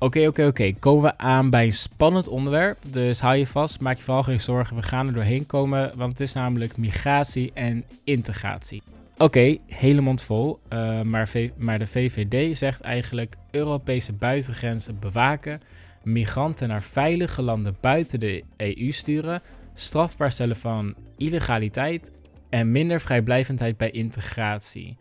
Oké, 0.00 0.26
oké, 0.26 0.46
oké. 0.46 0.72
Komen 0.78 1.02
we 1.02 1.18
aan 1.18 1.50
bij 1.50 1.64
een 1.64 1.72
spannend 1.72 2.28
onderwerp. 2.28 2.78
Dus 2.86 3.20
hou 3.20 3.36
je 3.36 3.46
vast, 3.46 3.80
maak 3.80 3.96
je 3.96 4.02
vooral 4.02 4.22
geen 4.22 4.40
zorgen. 4.40 4.76
We 4.76 4.82
gaan 4.82 5.06
er 5.06 5.12
doorheen 5.12 5.46
komen, 5.46 5.92
want 5.96 6.10
het 6.10 6.20
is 6.20 6.32
namelijk 6.32 6.76
migratie 6.76 7.50
en 7.54 7.84
integratie. 8.04 8.82
Oké, 9.12 9.24
okay, 9.24 9.60
hele 9.66 10.00
mond 10.00 10.22
vol. 10.22 10.58
Uh, 10.72 11.00
maar, 11.02 11.30
maar 11.56 11.78
de 11.78 11.86
VVD 11.86 12.56
zegt 12.56 12.80
eigenlijk 12.80 13.34
Europese 13.50 14.12
buitengrenzen 14.12 14.98
bewaken, 14.98 15.60
migranten 16.02 16.68
naar 16.68 16.82
veilige 16.82 17.42
landen 17.42 17.76
buiten 17.80 18.20
de 18.20 18.44
EU 18.56 18.90
sturen, 18.90 19.42
strafbaar 19.74 20.32
stellen 20.32 20.56
van 20.56 20.94
illegaliteit 21.16 22.10
en 22.48 22.70
minder 22.70 23.00
vrijblijvendheid 23.00 23.76
bij 23.76 23.90
integratie. 23.90 24.96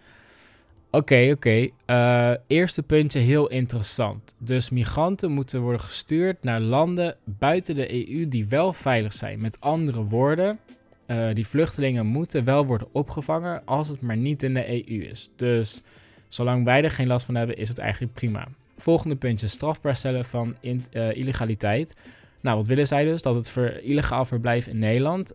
Oké, 0.98 1.30
oké. 1.32 1.68
Uh, 1.88 2.32
eerste 2.48 2.84
puntje 2.84 3.20
heel 3.20 3.48
interessant. 3.48 4.34
Dus 4.38 4.70
migranten 4.70 5.32
moeten 5.32 5.62
worden 5.62 5.82
gestuurd 5.82 6.44
naar 6.44 6.60
landen 6.60 7.16
buiten 7.24 7.76
de 7.76 8.10
EU 8.10 8.28
die 8.28 8.48
wel 8.48 8.74
veilig 8.74 9.14
zijn. 9.14 9.42
Met 9.42 9.62
andere 9.62 10.04
woorden, 10.04 10.60
uh, 11.08 11.34
die 11.34 11.48
vluchtelingen 11.48 12.06
moeten 12.06 12.44
wel 12.44 12.66
worden 12.66 12.88
opgevangen 12.92 13.62
als 13.66 13.88
het 13.88 14.02
maar 14.02 14.18
niet 14.18 14.44
in 14.44 14.54
de 14.54 14.70
EU 14.70 15.02
is. 15.04 15.30
Dus 15.36 15.82
zolang 16.28 16.66
wij 16.66 16.84
er 16.84 16.92
geen 16.92 17.08
last 17.08 17.26
van 17.26 17.36
hebben, 17.36 17.58
is 17.58 17.70
het 17.70 17.80
eigenlijk 17.80 18.14
prima. 18.14 18.48
Volgende 18.78 19.16
puntje, 19.16 19.48
strafbaar 19.48 19.96
stellen 19.96 20.26
van 20.26 20.56
uh, 20.62 21.16
illegaliteit. 21.16 21.98
Nou, 22.42 22.58
wat 22.58 22.68
willen 22.68 22.88
zij 22.88 23.04
dus? 23.04 23.22
Dat 23.22 23.36
het 23.36 23.82
illegaal 23.82 24.26
verblijf 24.26 24.68
in 24.68 24.80
Nederland 24.80 25.34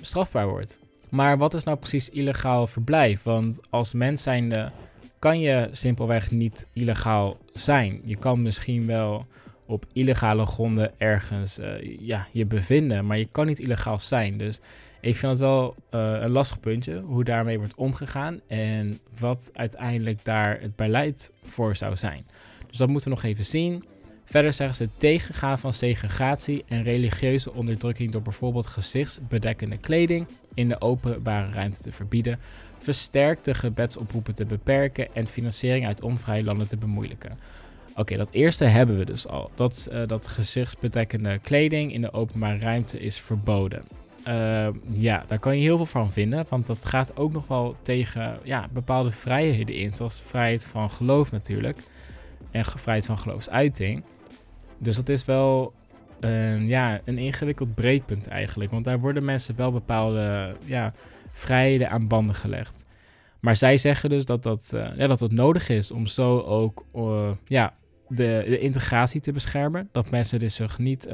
strafbaar 0.00 0.48
wordt. 0.48 0.80
Maar 1.08 1.38
wat 1.38 1.54
is 1.54 1.64
nou 1.64 1.76
precies 1.76 2.10
illegaal 2.10 2.66
verblijf? 2.66 3.22
Want 3.22 3.60
als 3.70 3.94
mens 3.94 4.22
zijnde 4.22 4.70
kan 5.20 5.40
je 5.40 5.68
simpelweg 5.72 6.30
niet 6.30 6.68
illegaal 6.72 7.36
zijn. 7.52 8.00
Je 8.04 8.16
kan 8.16 8.42
misschien 8.42 8.86
wel 8.86 9.26
op 9.66 9.84
illegale 9.92 10.46
gronden 10.46 10.98
ergens 10.98 11.58
uh, 11.58 11.98
ja, 11.98 12.26
je 12.32 12.46
bevinden, 12.46 13.06
maar 13.06 13.18
je 13.18 13.28
kan 13.32 13.46
niet 13.46 13.58
illegaal 13.58 13.98
zijn. 13.98 14.36
Dus 14.36 14.60
ik 15.00 15.16
vind 15.16 15.32
het 15.32 15.40
wel 15.40 15.74
uh, 15.94 16.00
een 16.20 16.30
lastig 16.30 16.60
puntje 16.60 17.00
hoe 17.00 17.24
daarmee 17.24 17.58
wordt 17.58 17.74
omgegaan 17.74 18.40
en 18.46 18.98
wat 19.18 19.50
uiteindelijk 19.52 20.24
daar 20.24 20.60
het 20.60 20.76
beleid 20.76 21.32
voor 21.42 21.76
zou 21.76 21.96
zijn. 21.96 22.26
Dus 22.68 22.78
dat 22.78 22.88
moeten 22.88 23.08
we 23.10 23.16
nog 23.16 23.24
even 23.24 23.44
zien. 23.44 23.84
Verder 24.30 24.52
zeggen 24.52 24.76
ze 24.76 24.88
tegengaan 24.96 25.58
van 25.58 25.72
segregatie 25.72 26.64
en 26.68 26.82
religieuze 26.82 27.52
onderdrukking 27.52 28.12
door 28.12 28.22
bijvoorbeeld 28.22 28.66
gezichtsbedekkende 28.66 29.76
kleding 29.76 30.26
in 30.54 30.68
de 30.68 30.80
openbare 30.80 31.52
ruimte 31.52 31.82
te 31.82 31.92
verbieden, 31.92 32.38
versterkte 32.78 33.54
gebedsoproepen 33.54 34.34
te 34.34 34.44
beperken 34.44 35.14
en 35.14 35.26
financiering 35.26 35.86
uit 35.86 36.02
onvrije 36.02 36.44
landen 36.44 36.68
te 36.68 36.76
bemoeilijken. 36.76 37.38
Oké, 37.94 38.16
dat 38.16 38.30
eerste 38.30 38.64
hebben 38.64 38.98
we 38.98 39.04
dus 39.04 39.26
al. 39.26 39.50
Dat, 39.54 39.88
uh, 39.92 40.06
dat 40.06 40.28
gezichtsbedekkende 40.28 41.38
kleding 41.38 41.92
in 41.92 42.00
de 42.00 42.12
openbare 42.12 42.58
ruimte 42.58 43.00
is 43.00 43.20
verboden. 43.20 43.82
Uh, 44.28 44.68
ja, 44.88 45.24
daar 45.26 45.38
kan 45.38 45.56
je 45.56 45.62
heel 45.62 45.76
veel 45.76 45.86
van 45.86 46.12
vinden, 46.12 46.46
want 46.48 46.66
dat 46.66 46.84
gaat 46.84 47.16
ook 47.16 47.32
nog 47.32 47.46
wel 47.46 47.76
tegen 47.82 48.38
ja, 48.42 48.68
bepaalde 48.72 49.10
vrijheden 49.10 49.74
in, 49.74 49.94
zoals 49.94 50.20
vrijheid 50.20 50.66
van 50.66 50.90
geloof 50.90 51.32
natuurlijk 51.32 51.78
en 52.50 52.64
vrijheid 52.64 53.06
van 53.06 53.18
geloofsuiting. 53.18 54.02
Dus 54.80 54.96
dat 54.96 55.08
is 55.08 55.24
wel 55.24 55.72
ja, 56.60 57.00
een 57.04 57.18
ingewikkeld 57.18 57.74
breedpunt 57.74 58.28
eigenlijk. 58.28 58.70
Want 58.70 58.84
daar 58.84 59.00
worden 59.00 59.24
mensen 59.24 59.56
wel 59.56 59.72
bepaalde 59.72 60.56
ja, 60.64 60.92
vrijheden 61.30 61.90
aan 61.90 62.08
banden 62.08 62.34
gelegd. 62.34 62.88
Maar 63.40 63.56
zij 63.56 63.76
zeggen 63.76 64.10
dus 64.10 64.24
dat 64.24 64.42
dat, 64.42 64.72
uh, 64.74 64.86
ja, 64.96 65.06
dat 65.06 65.18
dat 65.18 65.32
nodig 65.32 65.68
is 65.68 65.90
om 65.90 66.06
zo 66.06 66.38
ook 66.38 66.84
uh, 66.96 67.30
ja, 67.44 67.74
de, 68.08 68.44
de, 68.46 68.58
integratie 68.58 69.20
te 69.20 69.32
beschermen. 69.32 69.88
Dat 69.92 70.10
mensen 70.10 70.38
dus 70.38 70.54
zich 70.54 70.78
niet 70.78 71.08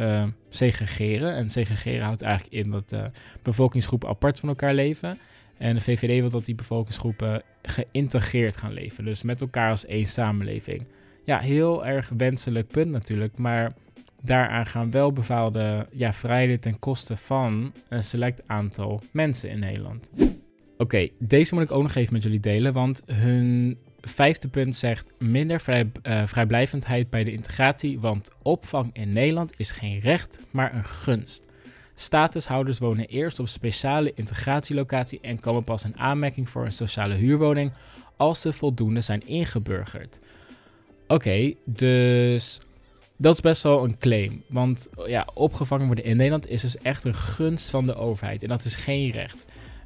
segregeren. 0.48 1.34
En 1.34 1.48
segregeren 1.48 2.04
houdt 2.04 2.22
eigenlijk 2.22 2.64
in 2.64 2.70
dat 2.70 3.10
bevolkingsgroepen 3.42 4.08
apart 4.08 4.40
van 4.40 4.48
elkaar 4.48 4.74
leven. 4.74 5.18
En 5.58 5.74
de 5.74 5.80
VVD 5.80 6.20
wil 6.20 6.30
dat 6.30 6.44
die 6.44 6.54
bevolkingsgroepen 6.54 7.42
geïntegreerd 7.62 8.56
gaan 8.56 8.72
leven. 8.72 9.04
Dus 9.04 9.22
met 9.22 9.40
elkaar 9.40 9.70
als 9.70 9.86
één 9.86 10.04
samenleving 10.04 10.86
ja, 11.26 11.38
heel 11.38 11.86
erg 11.86 12.12
wenselijk 12.16 12.68
punt 12.68 12.90
natuurlijk. 12.90 13.38
Maar 13.38 13.72
daaraan 14.22 14.66
gaan 14.66 14.90
wel 14.90 15.12
bepaalde 15.12 15.86
ja, 15.92 16.12
vrijheden 16.12 16.60
ten 16.60 16.78
koste 16.78 17.16
van 17.16 17.72
een 17.88 18.04
select 18.04 18.48
aantal 18.48 19.02
mensen 19.12 19.50
in 19.50 19.58
Nederland. 19.58 20.10
Oké, 20.78 21.08
deze 21.18 21.54
moet 21.54 21.62
ik 21.62 21.70
ook 21.70 21.82
nog 21.82 21.94
even 21.94 22.12
met 22.12 22.22
jullie 22.22 22.40
delen, 22.40 22.72
want 22.72 23.02
hun 23.06 23.78
vijfde 24.00 24.48
punt 24.48 24.76
zegt 24.76 25.20
minder 25.20 25.60
vrij, 25.60 25.90
uh, 26.02 26.26
vrijblijvendheid 26.26 27.10
bij 27.10 27.24
de 27.24 27.32
integratie, 27.32 28.00
want 28.00 28.30
opvang 28.42 28.90
in 28.92 29.12
Nederland 29.12 29.52
is 29.56 29.70
geen 29.70 29.98
recht, 29.98 30.46
maar 30.50 30.74
een 30.74 30.84
gunst. 30.84 31.44
Statushouders 31.94 32.78
wonen 32.78 33.06
eerst 33.06 33.38
op 33.38 33.48
speciale 33.48 34.12
integratielocatie 34.14 35.20
en 35.20 35.40
komen 35.40 35.64
pas 35.64 35.84
in 35.84 35.98
aanmerking 35.98 36.48
voor 36.48 36.64
een 36.64 36.72
sociale 36.72 37.14
huurwoning 37.14 37.72
als 38.16 38.40
ze 38.40 38.52
voldoende 38.52 39.00
zijn 39.00 39.26
ingeburgerd. 39.26 40.18
Oké, 41.08 41.54
dus 41.64 42.60
dat 43.16 43.34
is 43.34 43.40
best 43.40 43.62
wel 43.62 43.84
een 43.84 43.98
claim. 43.98 44.42
Want 44.48 44.88
ja, 45.06 45.28
opgevangen 45.34 45.86
worden 45.86 46.04
in 46.04 46.16
Nederland 46.16 46.48
is 46.48 46.60
dus 46.60 46.78
echt 46.78 47.04
een 47.04 47.14
gunst 47.14 47.70
van 47.70 47.86
de 47.86 47.94
overheid. 47.94 48.42
En 48.42 48.48
dat 48.48 48.64
is 48.64 48.74
geen 48.74 49.10
recht. 49.10 49.44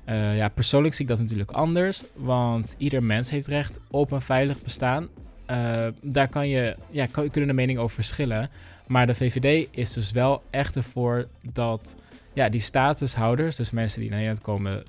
Uh, 0.08 0.36
ja, 0.36 0.48
persoonlijk 0.48 0.94
zie 0.94 1.04
ik 1.04 1.10
dat 1.10 1.20
natuurlijk 1.20 1.50
anders. 1.50 2.04
Want 2.14 2.74
ieder 2.78 3.02
mens 3.02 3.30
heeft 3.30 3.46
recht 3.46 3.80
op 3.90 4.10
een 4.10 4.20
veilig 4.20 4.62
bestaan. 4.62 5.08
Uh, 5.50 5.86
daar 6.02 6.28
kan 6.28 6.48
je, 6.48 6.76
ja, 6.90 7.06
kan, 7.06 7.30
kunnen 7.30 7.48
de 7.48 7.56
meningen 7.56 7.82
over 7.82 7.94
verschillen. 7.94 8.50
Maar 8.86 9.06
de 9.06 9.14
VVD 9.14 9.68
is 9.70 9.92
dus 9.92 10.12
wel 10.12 10.42
echt 10.50 10.76
ervoor 10.76 11.26
dat 11.52 11.96
ja, 12.32 12.48
die 12.48 12.60
statushouders, 12.60 13.56
dus 13.56 13.70
mensen 13.70 14.00
die 14.00 14.10
naar 14.10 14.18
Nederland 14.18 14.44
komen 14.44 14.82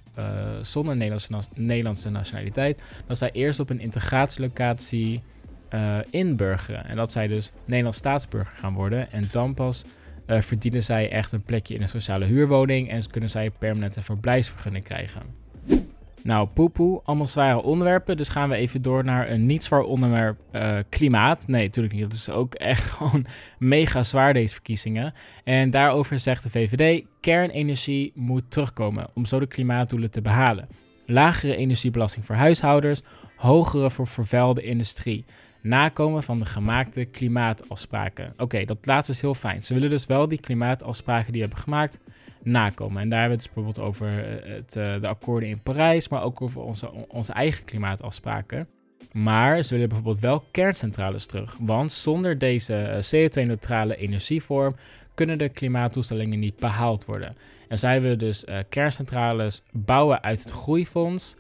zonder 0.62 0.96
Nederlandse, 0.96 1.50
Nederlandse 1.56 2.10
nationaliteit, 2.10 2.82
dat 3.08 3.18
zij 3.18 3.32
eerst 3.32 3.60
op 3.60 3.70
een 3.70 3.80
integratielocatie 3.80 5.22
uh, 5.74 5.98
inburgeren. 6.10 6.86
En 6.86 6.96
dat 6.96 7.12
zij 7.12 7.28
dus 7.28 7.52
Nederlands 7.66 7.98
staatsburger 7.98 8.56
gaan 8.56 8.74
worden. 8.74 9.12
En 9.12 9.28
dan 9.32 9.54
pas 9.54 9.86
uh, 10.28 10.42
verdienen 10.42 10.84
zij 10.84 11.12
echt 11.12 11.32
een 11.32 11.44
plekje 11.44 11.74
in 11.74 11.82
een 11.82 11.90
sociale 11.90 12.26
huurwoning 12.26 12.90
en 12.90 13.10
kunnen 13.10 13.30
zij 13.30 13.52
permanente 13.52 14.02
verblijfsvergunning 14.02 14.84
krijgen. 14.84 15.22
Nou, 16.24 16.48
poepoe, 16.48 17.02
allemaal 17.04 17.26
zware 17.26 17.62
onderwerpen. 17.62 18.18
Dus 18.18 18.30
gaan 18.30 18.50
we 18.50 18.56
even 18.56 18.82
door 18.82 19.04
naar 19.04 19.30
een 19.30 19.46
niet 19.46 19.64
zwaar 19.64 19.82
onderwerp, 19.82 20.40
uh, 20.52 20.78
klimaat. 20.90 21.48
Nee, 21.48 21.64
natuurlijk 21.66 21.94
niet. 21.94 22.04
Dat 22.04 22.14
is 22.14 22.30
ook 22.30 22.54
echt 22.54 22.84
gewoon 22.92 23.26
mega 23.60 24.04
zwaar 24.04 24.34
deze 24.34 24.54
verkiezingen. 24.54 25.14
En 25.44 25.70
daarover 25.70 26.20
zegt 26.20 26.44
de 26.44 26.50
VVD, 26.50 27.06
kernenergie 27.20 28.12
moet 28.16 28.52
terugkomen 28.52 29.08
om 29.14 29.26
zo 29.26 29.40
de 29.40 29.48
klimaatdoelen 29.48 30.12
te 30.12 30.22
behalen. 30.22 30.68
Lagere 31.06 31.56
energiebelasting 31.56 32.26
voor 32.26 32.36
huishoudens, 32.36 33.04
hogere 33.36 33.90
voor 33.90 34.08
vervuilde 34.08 34.62
industrie 34.62 35.26
nakomen 35.62 36.24
van 36.24 36.38
de 36.38 36.46
gemaakte 36.46 37.06
klimaatafspraken. 37.06 38.34
Oké, 38.38 38.66
dat 38.66 38.86
laatste 38.86 39.12
is 39.12 39.22
heel 39.22 39.34
fijn. 39.34 39.62
Ze 39.62 39.74
willen 39.74 39.90
dus 39.90 40.06
wel 40.06 40.28
die 40.28 40.40
klimaatafspraken 40.40 41.32
die 41.32 41.42
hebben 41.42 41.60
gemaakt 41.60 42.00
nakomen. 42.44 43.02
En 43.02 43.10
daar 43.10 43.20
hebben 43.20 43.38
we 43.38 43.44
het 43.44 43.54
dus 43.54 43.64
bijvoorbeeld 43.64 43.88
over 43.88 44.08
eh, 44.08 44.56
het, 44.56 44.76
eh, 44.76 45.02
de 45.02 45.08
akkoorden 45.08 45.50
in 45.50 45.62
Parijs, 45.62 46.10
maar 46.10 46.24
ook 46.24 46.42
over 46.42 46.62
onze, 46.62 47.08
onze 47.08 47.34
eigen 47.34 47.66
klimaatafspraken. 47.66 48.68
Maar 49.12 49.64
ze 49.64 49.74
willen 49.74 49.90
bijvoorbeeld 49.90 50.20
wel 50.20 50.44
kerncentrales 50.52 51.26
terug. 51.26 51.58
Want 51.60 51.92
zonder 51.92 52.38
deze 52.38 52.76
eh, 52.76 53.02
CO2-neutrale 53.02 53.96
energievorm 53.96 54.76
kunnen 55.14 55.38
de 55.38 55.50
klimaatdoelstellingen 55.50 56.40
niet 56.40 56.58
behaald 56.58 57.06
worden. 57.06 57.36
En 57.68 57.78
zij 57.78 58.02
willen 58.02 58.20
dus 58.20 58.46
kerncentrales 58.70 59.64
bouwen 59.72 60.24
uit 60.24 60.40
het 60.40 60.52
groeifonds. 60.52 61.36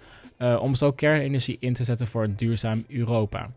Om 0.60 0.75
zo 0.75 0.92
kernenergie 0.92 1.58
in 1.60 1.74
te 1.74 1.84
zetten 1.84 2.08
voor 2.08 2.24
een 2.24 2.36
duurzaam 2.36 2.86
Europa. 2.88 3.50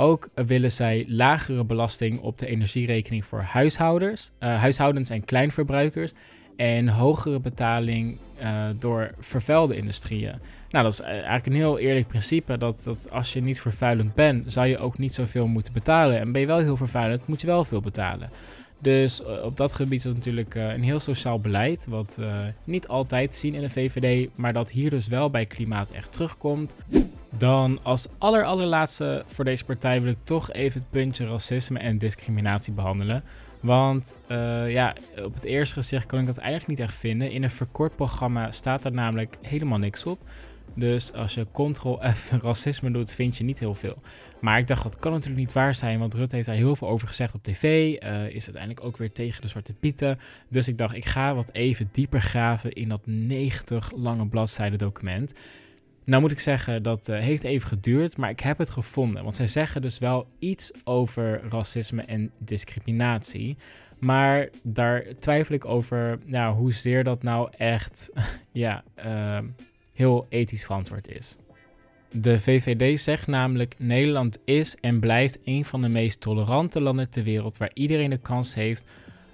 Ook 0.00 0.28
willen 0.34 0.72
zij 0.72 1.04
lagere 1.08 1.64
belasting 1.64 2.20
op 2.20 2.38
de 2.38 2.46
energierekening 2.46 3.24
voor 3.24 3.40
huishoudens, 3.40 4.32
uh, 4.40 4.58
huishoudens 4.58 5.10
en 5.10 5.24
kleinverbruikers. 5.24 6.12
En 6.56 6.88
hogere 6.88 7.40
betaling 7.40 8.18
uh, 8.42 8.68
door 8.78 9.14
vervuilde 9.18 9.76
industrieën. 9.76 10.40
Nou, 10.70 10.84
dat 10.84 10.92
is 10.92 11.00
eigenlijk 11.00 11.46
een 11.46 11.52
heel 11.52 11.78
eerlijk 11.78 12.06
principe. 12.06 12.58
Dat, 12.58 12.82
dat 12.84 13.10
als 13.10 13.32
je 13.32 13.40
niet 13.40 13.60
vervuilend 13.60 14.14
bent, 14.14 14.52
zou 14.52 14.66
je 14.66 14.78
ook 14.78 14.98
niet 14.98 15.14
zoveel 15.14 15.46
moeten 15.46 15.72
betalen. 15.72 16.18
En 16.18 16.32
ben 16.32 16.40
je 16.40 16.46
wel 16.46 16.58
heel 16.58 16.76
vervuilend, 16.76 17.26
moet 17.26 17.40
je 17.40 17.46
wel 17.46 17.64
veel 17.64 17.80
betalen. 17.80 18.30
Dus 18.80 19.22
op 19.24 19.56
dat 19.56 19.72
gebied 19.72 19.98
is 19.98 20.04
het 20.04 20.14
natuurlijk 20.14 20.54
uh, 20.54 20.72
een 20.72 20.82
heel 20.82 21.00
sociaal 21.00 21.40
beleid. 21.40 21.86
Wat 21.88 22.16
uh, 22.20 22.34
niet 22.64 22.88
altijd 22.88 23.34
zien 23.36 23.54
in 23.54 23.62
de 23.62 23.70
VVD, 23.70 24.28
maar 24.34 24.52
dat 24.52 24.70
hier 24.70 24.90
dus 24.90 25.08
wel 25.08 25.30
bij 25.30 25.46
klimaat 25.46 25.90
echt 25.90 26.12
terugkomt. 26.12 26.76
Dan 27.30 27.78
als 27.82 28.08
aller 28.18 28.44
allerlaatste 28.44 29.22
voor 29.26 29.44
deze 29.44 29.64
partij 29.64 30.02
wil 30.02 30.10
ik 30.10 30.18
toch 30.24 30.52
even 30.52 30.80
het 30.80 30.90
puntje 30.90 31.26
racisme 31.26 31.78
en 31.78 31.98
discriminatie 31.98 32.72
behandelen. 32.72 33.22
Want 33.60 34.16
ja, 34.68 34.94
op 35.24 35.34
het 35.34 35.44
eerste 35.44 35.74
gezicht 35.74 36.06
kan 36.06 36.18
ik 36.18 36.26
dat 36.26 36.38
eigenlijk 36.38 36.78
niet 36.78 36.88
echt 36.88 36.98
vinden. 36.98 37.30
In 37.30 37.42
een 37.42 37.50
verkort 37.50 37.96
programma 37.96 38.50
staat 38.50 38.84
er 38.84 38.92
namelijk 38.92 39.36
helemaal 39.42 39.78
niks 39.78 40.06
op. 40.06 40.18
Dus 40.74 41.12
als 41.12 41.34
je 41.34 41.46
Ctrl-F 41.52 42.30
racisme 42.42 42.90
doet, 42.90 43.12
vind 43.12 43.36
je 43.36 43.44
niet 43.44 43.58
heel 43.58 43.74
veel. 43.74 44.02
Maar 44.40 44.58
ik 44.58 44.66
dacht, 44.66 44.82
dat 44.82 44.98
kan 44.98 45.12
natuurlijk 45.12 45.40
niet 45.40 45.52
waar 45.52 45.74
zijn, 45.74 45.98
want 45.98 46.14
Rutte 46.14 46.34
heeft 46.34 46.48
daar 46.48 46.56
heel 46.56 46.76
veel 46.76 46.88
over 46.88 47.08
gezegd 47.08 47.34
op 47.34 47.42
tv. 47.42 47.62
Uh, 48.02 48.28
is 48.34 48.44
uiteindelijk 48.44 48.84
ook 48.84 48.96
weer 48.96 49.12
tegen 49.12 49.42
de 49.42 49.48
Zwarte 49.48 49.74
Pieten. 49.74 50.18
Dus 50.48 50.68
ik 50.68 50.78
dacht, 50.78 50.94
ik 50.94 51.04
ga 51.04 51.34
wat 51.34 51.52
even 51.52 51.88
dieper 51.92 52.20
graven 52.20 52.72
in 52.72 52.88
dat 52.88 53.00
90 53.04 53.92
lange 53.96 54.26
bladzijden 54.26 54.78
document. 54.78 55.34
Nou 56.04 56.22
moet 56.22 56.32
ik 56.32 56.40
zeggen, 56.40 56.82
dat 56.82 57.08
uh, 57.08 57.18
heeft 57.18 57.44
even 57.44 57.68
geduurd, 57.68 58.16
maar 58.16 58.30
ik 58.30 58.40
heb 58.40 58.58
het 58.58 58.70
gevonden. 58.70 59.22
Want 59.22 59.36
zij 59.36 59.46
zeggen 59.46 59.82
dus 59.82 59.98
wel 59.98 60.26
iets 60.38 60.72
over 60.84 61.40
racisme 61.48 62.02
en 62.02 62.30
discriminatie. 62.38 63.56
Maar 63.98 64.48
daar 64.62 65.04
twijfel 65.18 65.54
ik 65.54 65.64
over 65.64 66.18
nou, 66.26 66.56
hoezeer 66.56 67.04
dat 67.04 67.22
nou 67.22 67.48
echt 67.56 68.10
ja, 68.52 68.84
uh, 69.04 69.38
heel 70.00 70.26
ethisch 70.28 70.64
verantwoord 70.64 71.08
is. 71.08 71.36
De 72.10 72.38
VVD 72.38 73.00
zegt 73.00 73.26
namelijk: 73.26 73.74
Nederland 73.78 74.40
is 74.44 74.76
en 74.80 75.00
blijft 75.00 75.38
een 75.44 75.64
van 75.64 75.82
de 75.82 75.88
meest 75.88 76.20
tolerante 76.20 76.80
landen 76.80 77.10
ter 77.10 77.22
wereld 77.22 77.56
waar 77.56 77.70
iedereen 77.74 78.10
de 78.10 78.18
kans 78.18 78.54
heeft 78.54 78.86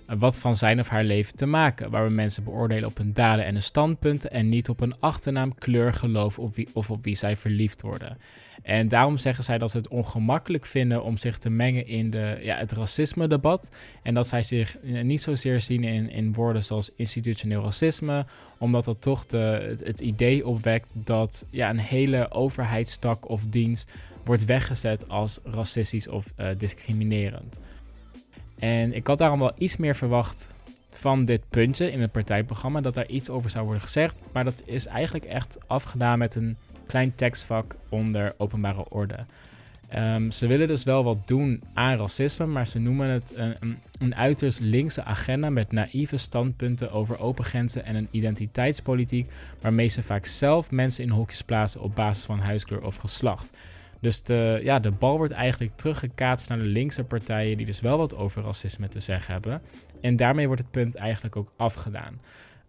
wat 0.07 0.39
van 0.39 0.57
zijn 0.57 0.81
of 0.81 0.89
haar 0.89 1.05
leven 1.05 1.37
te 1.37 1.47
maken, 1.47 1.91
waar 1.91 2.05
we 2.05 2.11
mensen 2.11 2.45
beoordelen 2.45 2.89
op 2.89 2.97
hun 2.97 3.13
daden 3.13 3.45
en 3.45 3.53
hun 3.53 3.63
standpunten 3.63 4.31
en 4.31 4.49
niet 4.49 4.69
op 4.69 4.81
een 4.81 5.01
achternaam, 5.01 5.55
kleur, 5.55 5.93
geloof 5.93 6.39
of, 6.39 6.57
wie, 6.57 6.69
of 6.73 6.91
op 6.91 7.05
wie 7.05 7.15
zij 7.15 7.37
verliefd 7.37 7.83
worden. 7.83 8.19
En 8.63 8.89
daarom 8.89 9.17
zeggen 9.17 9.45
zij 9.45 9.59
dat 9.59 9.71
ze 9.71 9.77
het 9.77 9.89
ongemakkelijk 9.89 10.67
vinden 10.67 11.03
om 11.03 11.17
zich 11.17 11.39
te 11.39 11.51
mengen 11.51 11.87
in 11.87 12.11
de, 12.11 12.39
ja, 12.41 12.57
het 12.57 12.73
racisme-debat. 12.73 13.77
En 14.03 14.15
dat 14.15 14.27
zij 14.27 14.43
zich 14.43 14.77
niet 14.83 15.23
zozeer 15.23 15.61
zien 15.61 15.85
in, 15.85 16.11
in 16.11 16.33
woorden 16.33 16.65
zoals 16.65 16.93
institutioneel 16.97 17.63
racisme, 17.63 18.27
omdat 18.59 18.85
dat 18.85 19.03
toch 19.03 19.27
de, 19.27 19.75
het, 19.85 20.01
idee 20.01 20.47
opwekt 20.47 20.89
dat 20.95 21.47
ja, 21.51 21.71
een 21.71 21.79
hele 21.79 22.31
overheidstak 22.31 23.29
of 23.29 23.47
dienst 23.47 23.93
wordt 24.25 24.45
weggezet 24.45 25.09
als 25.09 25.39
racistisch 25.45 26.09
of 26.09 26.33
uh, 26.37 26.49
discriminerend. 26.59 27.61
En 28.59 28.93
ik 28.93 29.07
had 29.07 29.19
daarom 29.19 29.39
wel 29.39 29.53
iets 29.59 29.77
meer 29.77 29.97
verwacht 29.97 30.55
van 30.89 31.25
dit 31.25 31.41
puntje 31.49 31.93
in 31.93 32.01
het 32.01 32.13
partijprogramma, 32.13 32.81
dat 32.81 32.95
daar 32.95 33.09
iets 33.09 33.31
over 33.31 33.51
zou 33.51 33.65
worden 33.65 33.83
gezegd. 33.83 34.17
Maar 34.33 34.45
dat 34.45 34.63
is 34.65 34.87
eigenlijk 34.87 35.25
echt 35.25 35.59
afgedaan 35.67 36.19
met 36.19 36.35
een 36.35 36.57
klein 36.87 37.15
tekstvak 37.15 37.77
onder 37.89 38.35
openbare 38.39 38.89
orde. 38.89 39.27
Um, 39.95 40.31
ze 40.31 40.47
willen 40.47 40.69
dus 40.69 40.85
wel 40.85 41.05
wat 41.05 41.29
doen 41.29 41.63
aan 41.75 41.97
racisme, 41.97 42.47
maar 42.47 42.67
ze 42.67 42.79
noemen 42.79 43.09
het 43.09 43.33
een, 43.37 43.55
een, 43.61 43.79
een, 43.99 44.15
uiterst 44.15 44.61
linkse 44.61 45.05
agenda 45.05 45.51
met 45.51 45.73
naïeve 45.73 46.17
standpunten 46.17 46.93
over 46.93 47.21
open 47.21 47.45
grenzen 47.45 47.85
en 47.85 47.95
een 47.95 48.09
identiteitspolitiek 48.11 49.31
waarmee 49.61 49.89
ze 49.89 50.03
vaak 50.03 50.27
zelf 50.27 50.71
mensen 50.71 51.05
in 51.05 51.11
hokjes 51.11 51.43
plaatsen 51.43 51.81
op 51.81 51.95
basis 51.95 52.25
van 52.25 52.39
huiskleur 52.39 52.85
of 52.85 52.97
geslacht. 52.97 53.57
Dus 54.07 54.23
de, 54.23 54.61
ja, 54.63 54.79
de 54.79 54.91
bal 54.91 55.17
wordt 55.17 55.33
eigenlijk 55.33 55.77
teruggekaatst 55.77 56.49
naar 56.49 56.59
de 56.59 56.65
linkse 56.65 57.05
partijen, 57.05 57.57
die 57.57 57.67
dus 57.67 57.81
wel 57.81 57.99
wat 57.99 58.17
over 58.17 58.43
racisme 58.43 58.89
te 58.89 59.01
zeggen 59.01 59.33
hebben. 59.33 59.63
En 60.01 60.17
daarmee 60.17 60.47
wordt 60.47 60.63
het 60.63 60.71
punt 60.71 60.95
eigenlijk 60.95 61.37
ook 61.37 61.53
afgedaan. 61.57 62.21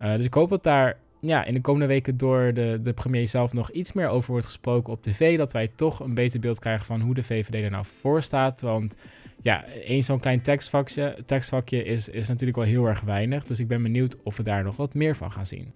Uh, 0.02 0.16
dus 0.16 0.26
ik 0.26 0.34
hoop 0.34 0.50
dat 0.50 0.64
daar 0.64 0.98
ja, 1.22 1.46
in 1.46 1.54
de 1.54 1.62
komende 1.62 1.88
weken 1.88 2.18
door 2.18 2.54
de, 2.54 2.80
de 2.84 2.94
premier 2.94 3.28
zelf 3.28 3.54
nog 3.54 3.72
iets 3.72 3.94
meer 3.94 4.08
over 4.08 4.32
wordt 4.32 4.46
gesproken 4.46 4.94
op 4.94 5.02
tv. 5.02 5.38
Dat 5.38 5.52
wij 5.52 5.72
toch 5.76 6.00
een 6.00 6.14
beter 6.14 6.40
beeld 6.40 6.60
krijgen 6.60 6.86
van 6.86 7.02
hoe 7.02 7.14
de 7.14 7.24
VVD 7.24 7.64
er 7.64 7.72
nou 7.72 7.86
voor 7.86 8.22
staat. 8.22 8.62
Want 8.62 8.96
ja, 9.42 9.66
één 9.66 10.04
zo'n 10.04 10.20
klein 10.20 10.42
tekstvakje, 10.42 11.18
tekstvakje 11.26 11.84
is, 11.84 12.10
is 12.10 12.28
natuurlijk 12.28 12.58
wel 12.58 12.68
heel 12.68 12.86
erg 12.86 13.02
weinig. 13.02 13.44
Dus 13.44 13.60
ik 13.60 13.68
ben 13.68 13.84
benieuwd 13.84 14.18
of 14.24 14.38
we 14.38 14.44
daar 14.44 14.64
nog 14.64 14.76
wat 14.76 14.94
meer 14.94 15.16
van 15.16 15.32
gaan 15.32 15.46
zien. 15.46 15.72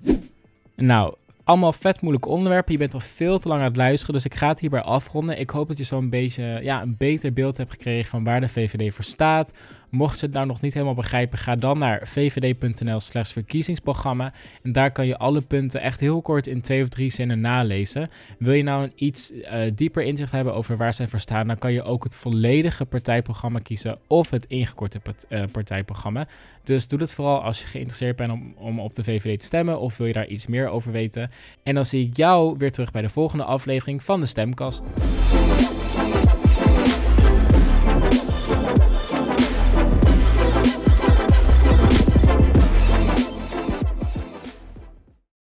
Nou, 0.76 1.16
allemaal 1.44 1.74
vet 1.74 2.02
moeilijke 2.02 2.30
onderwerpen. 2.30 2.72
Je 2.74 2.80
bent 2.80 2.94
al 2.94 3.00
veel 3.00 3.40
te 3.40 3.48
lang 3.48 3.60
aan 3.60 3.68
het 3.68 3.78
luisteren, 3.78 4.16
dus 4.16 4.26
ik 4.26 4.36
ga 4.36 4.48
het 4.48 4.60
hierbij 4.60 4.82
afronden. 4.82 5.40
Ik 5.40 5.50
hoop 5.50 5.68
dat 5.68 5.78
je 5.78 5.84
zo'n 5.84 6.10
beetje 6.10 6.60
ja, 6.62 6.82
een 6.82 6.96
beter 6.98 7.34
beeld 7.34 7.58
hebt 7.58 7.72
gekregen 7.72 8.10
van 8.10 8.24
waar 8.24 8.42
de 8.42 8.48
VVD 8.48 8.94
voor 8.94 9.04
staat. 9.04 9.54
Mocht 9.92 10.20
je 10.20 10.26
het 10.26 10.36
nou 10.36 10.46
nog 10.46 10.62
niet 10.62 10.74
helemaal 10.74 10.94
begrijpen, 10.94 11.38
ga 11.38 11.56
dan 11.56 11.78
naar 11.78 12.08
vvd.nl 12.08 13.00
slash 13.00 13.32
verkiezingsprogramma. 13.32 14.34
En 14.64 14.72
daar 14.72 14.92
kan 14.92 15.08
je 15.08 15.18
alle 15.18 15.42
punten 15.42 15.82
echt 15.82 16.00
heel 16.00 16.22
kort 16.22 16.48
in 16.48 16.62
twee 16.62 16.82
of 16.82 16.90
drie 16.90 17.12
zinnen 17.12 17.40
nalezen. 17.40 18.10
Wil 18.40 18.54
je 18.54 18.64
nou 18.64 18.84
een 18.84 18.92
iets 18.96 19.32
uh, 19.32 19.72
dieper 19.76 20.04
inzicht 20.04 20.32
hebben 20.32 20.54
over 20.54 20.78
waar 20.78 20.94
zij 20.94 21.08
voor 21.08 21.20
staan, 21.20 21.48
dan 21.48 21.58
kan 21.58 21.74
je 21.74 21.84
ook 21.84 22.04
het 22.04 22.16
volledige 22.16 22.86
partijprogramma 22.86 23.60
kiezen 23.60 23.98
of 24.08 24.30
het 24.30 24.46
ingekorte 24.46 25.02
uh, 25.30 25.44
partijprogramma. 25.52 26.28
Dus 26.64 26.88
doe 26.88 27.00
dat 27.00 27.14
vooral 27.14 27.44
als 27.44 27.62
je 27.62 27.68
geïnteresseerd 27.68 28.16
bent 28.16 28.32
om, 28.32 28.54
om 28.58 28.80
op 28.80 28.94
de 28.94 29.04
VVD 29.04 29.40
te 29.40 29.46
stemmen 29.46 29.80
of 29.80 29.98
wil 29.98 30.08
je 30.08 30.14
daar 30.14 30.28
iets 30.28 30.48
meer 30.48 30.68
over 30.68 30.92
weten. 30.92 31.30
En 31.64 31.76
dan 31.76 31.86
zie 31.86 32.08
ik 32.08 32.18
jou 32.18 32.56
weer 32.58 32.72
terug 32.72 32.92
bij 32.92 33.02
de 33.02 33.10
volgende 33.10 33.44
aflevering 33.44 34.04
van 34.04 34.20
de 34.20 34.26
Stemkast. 34.26 34.84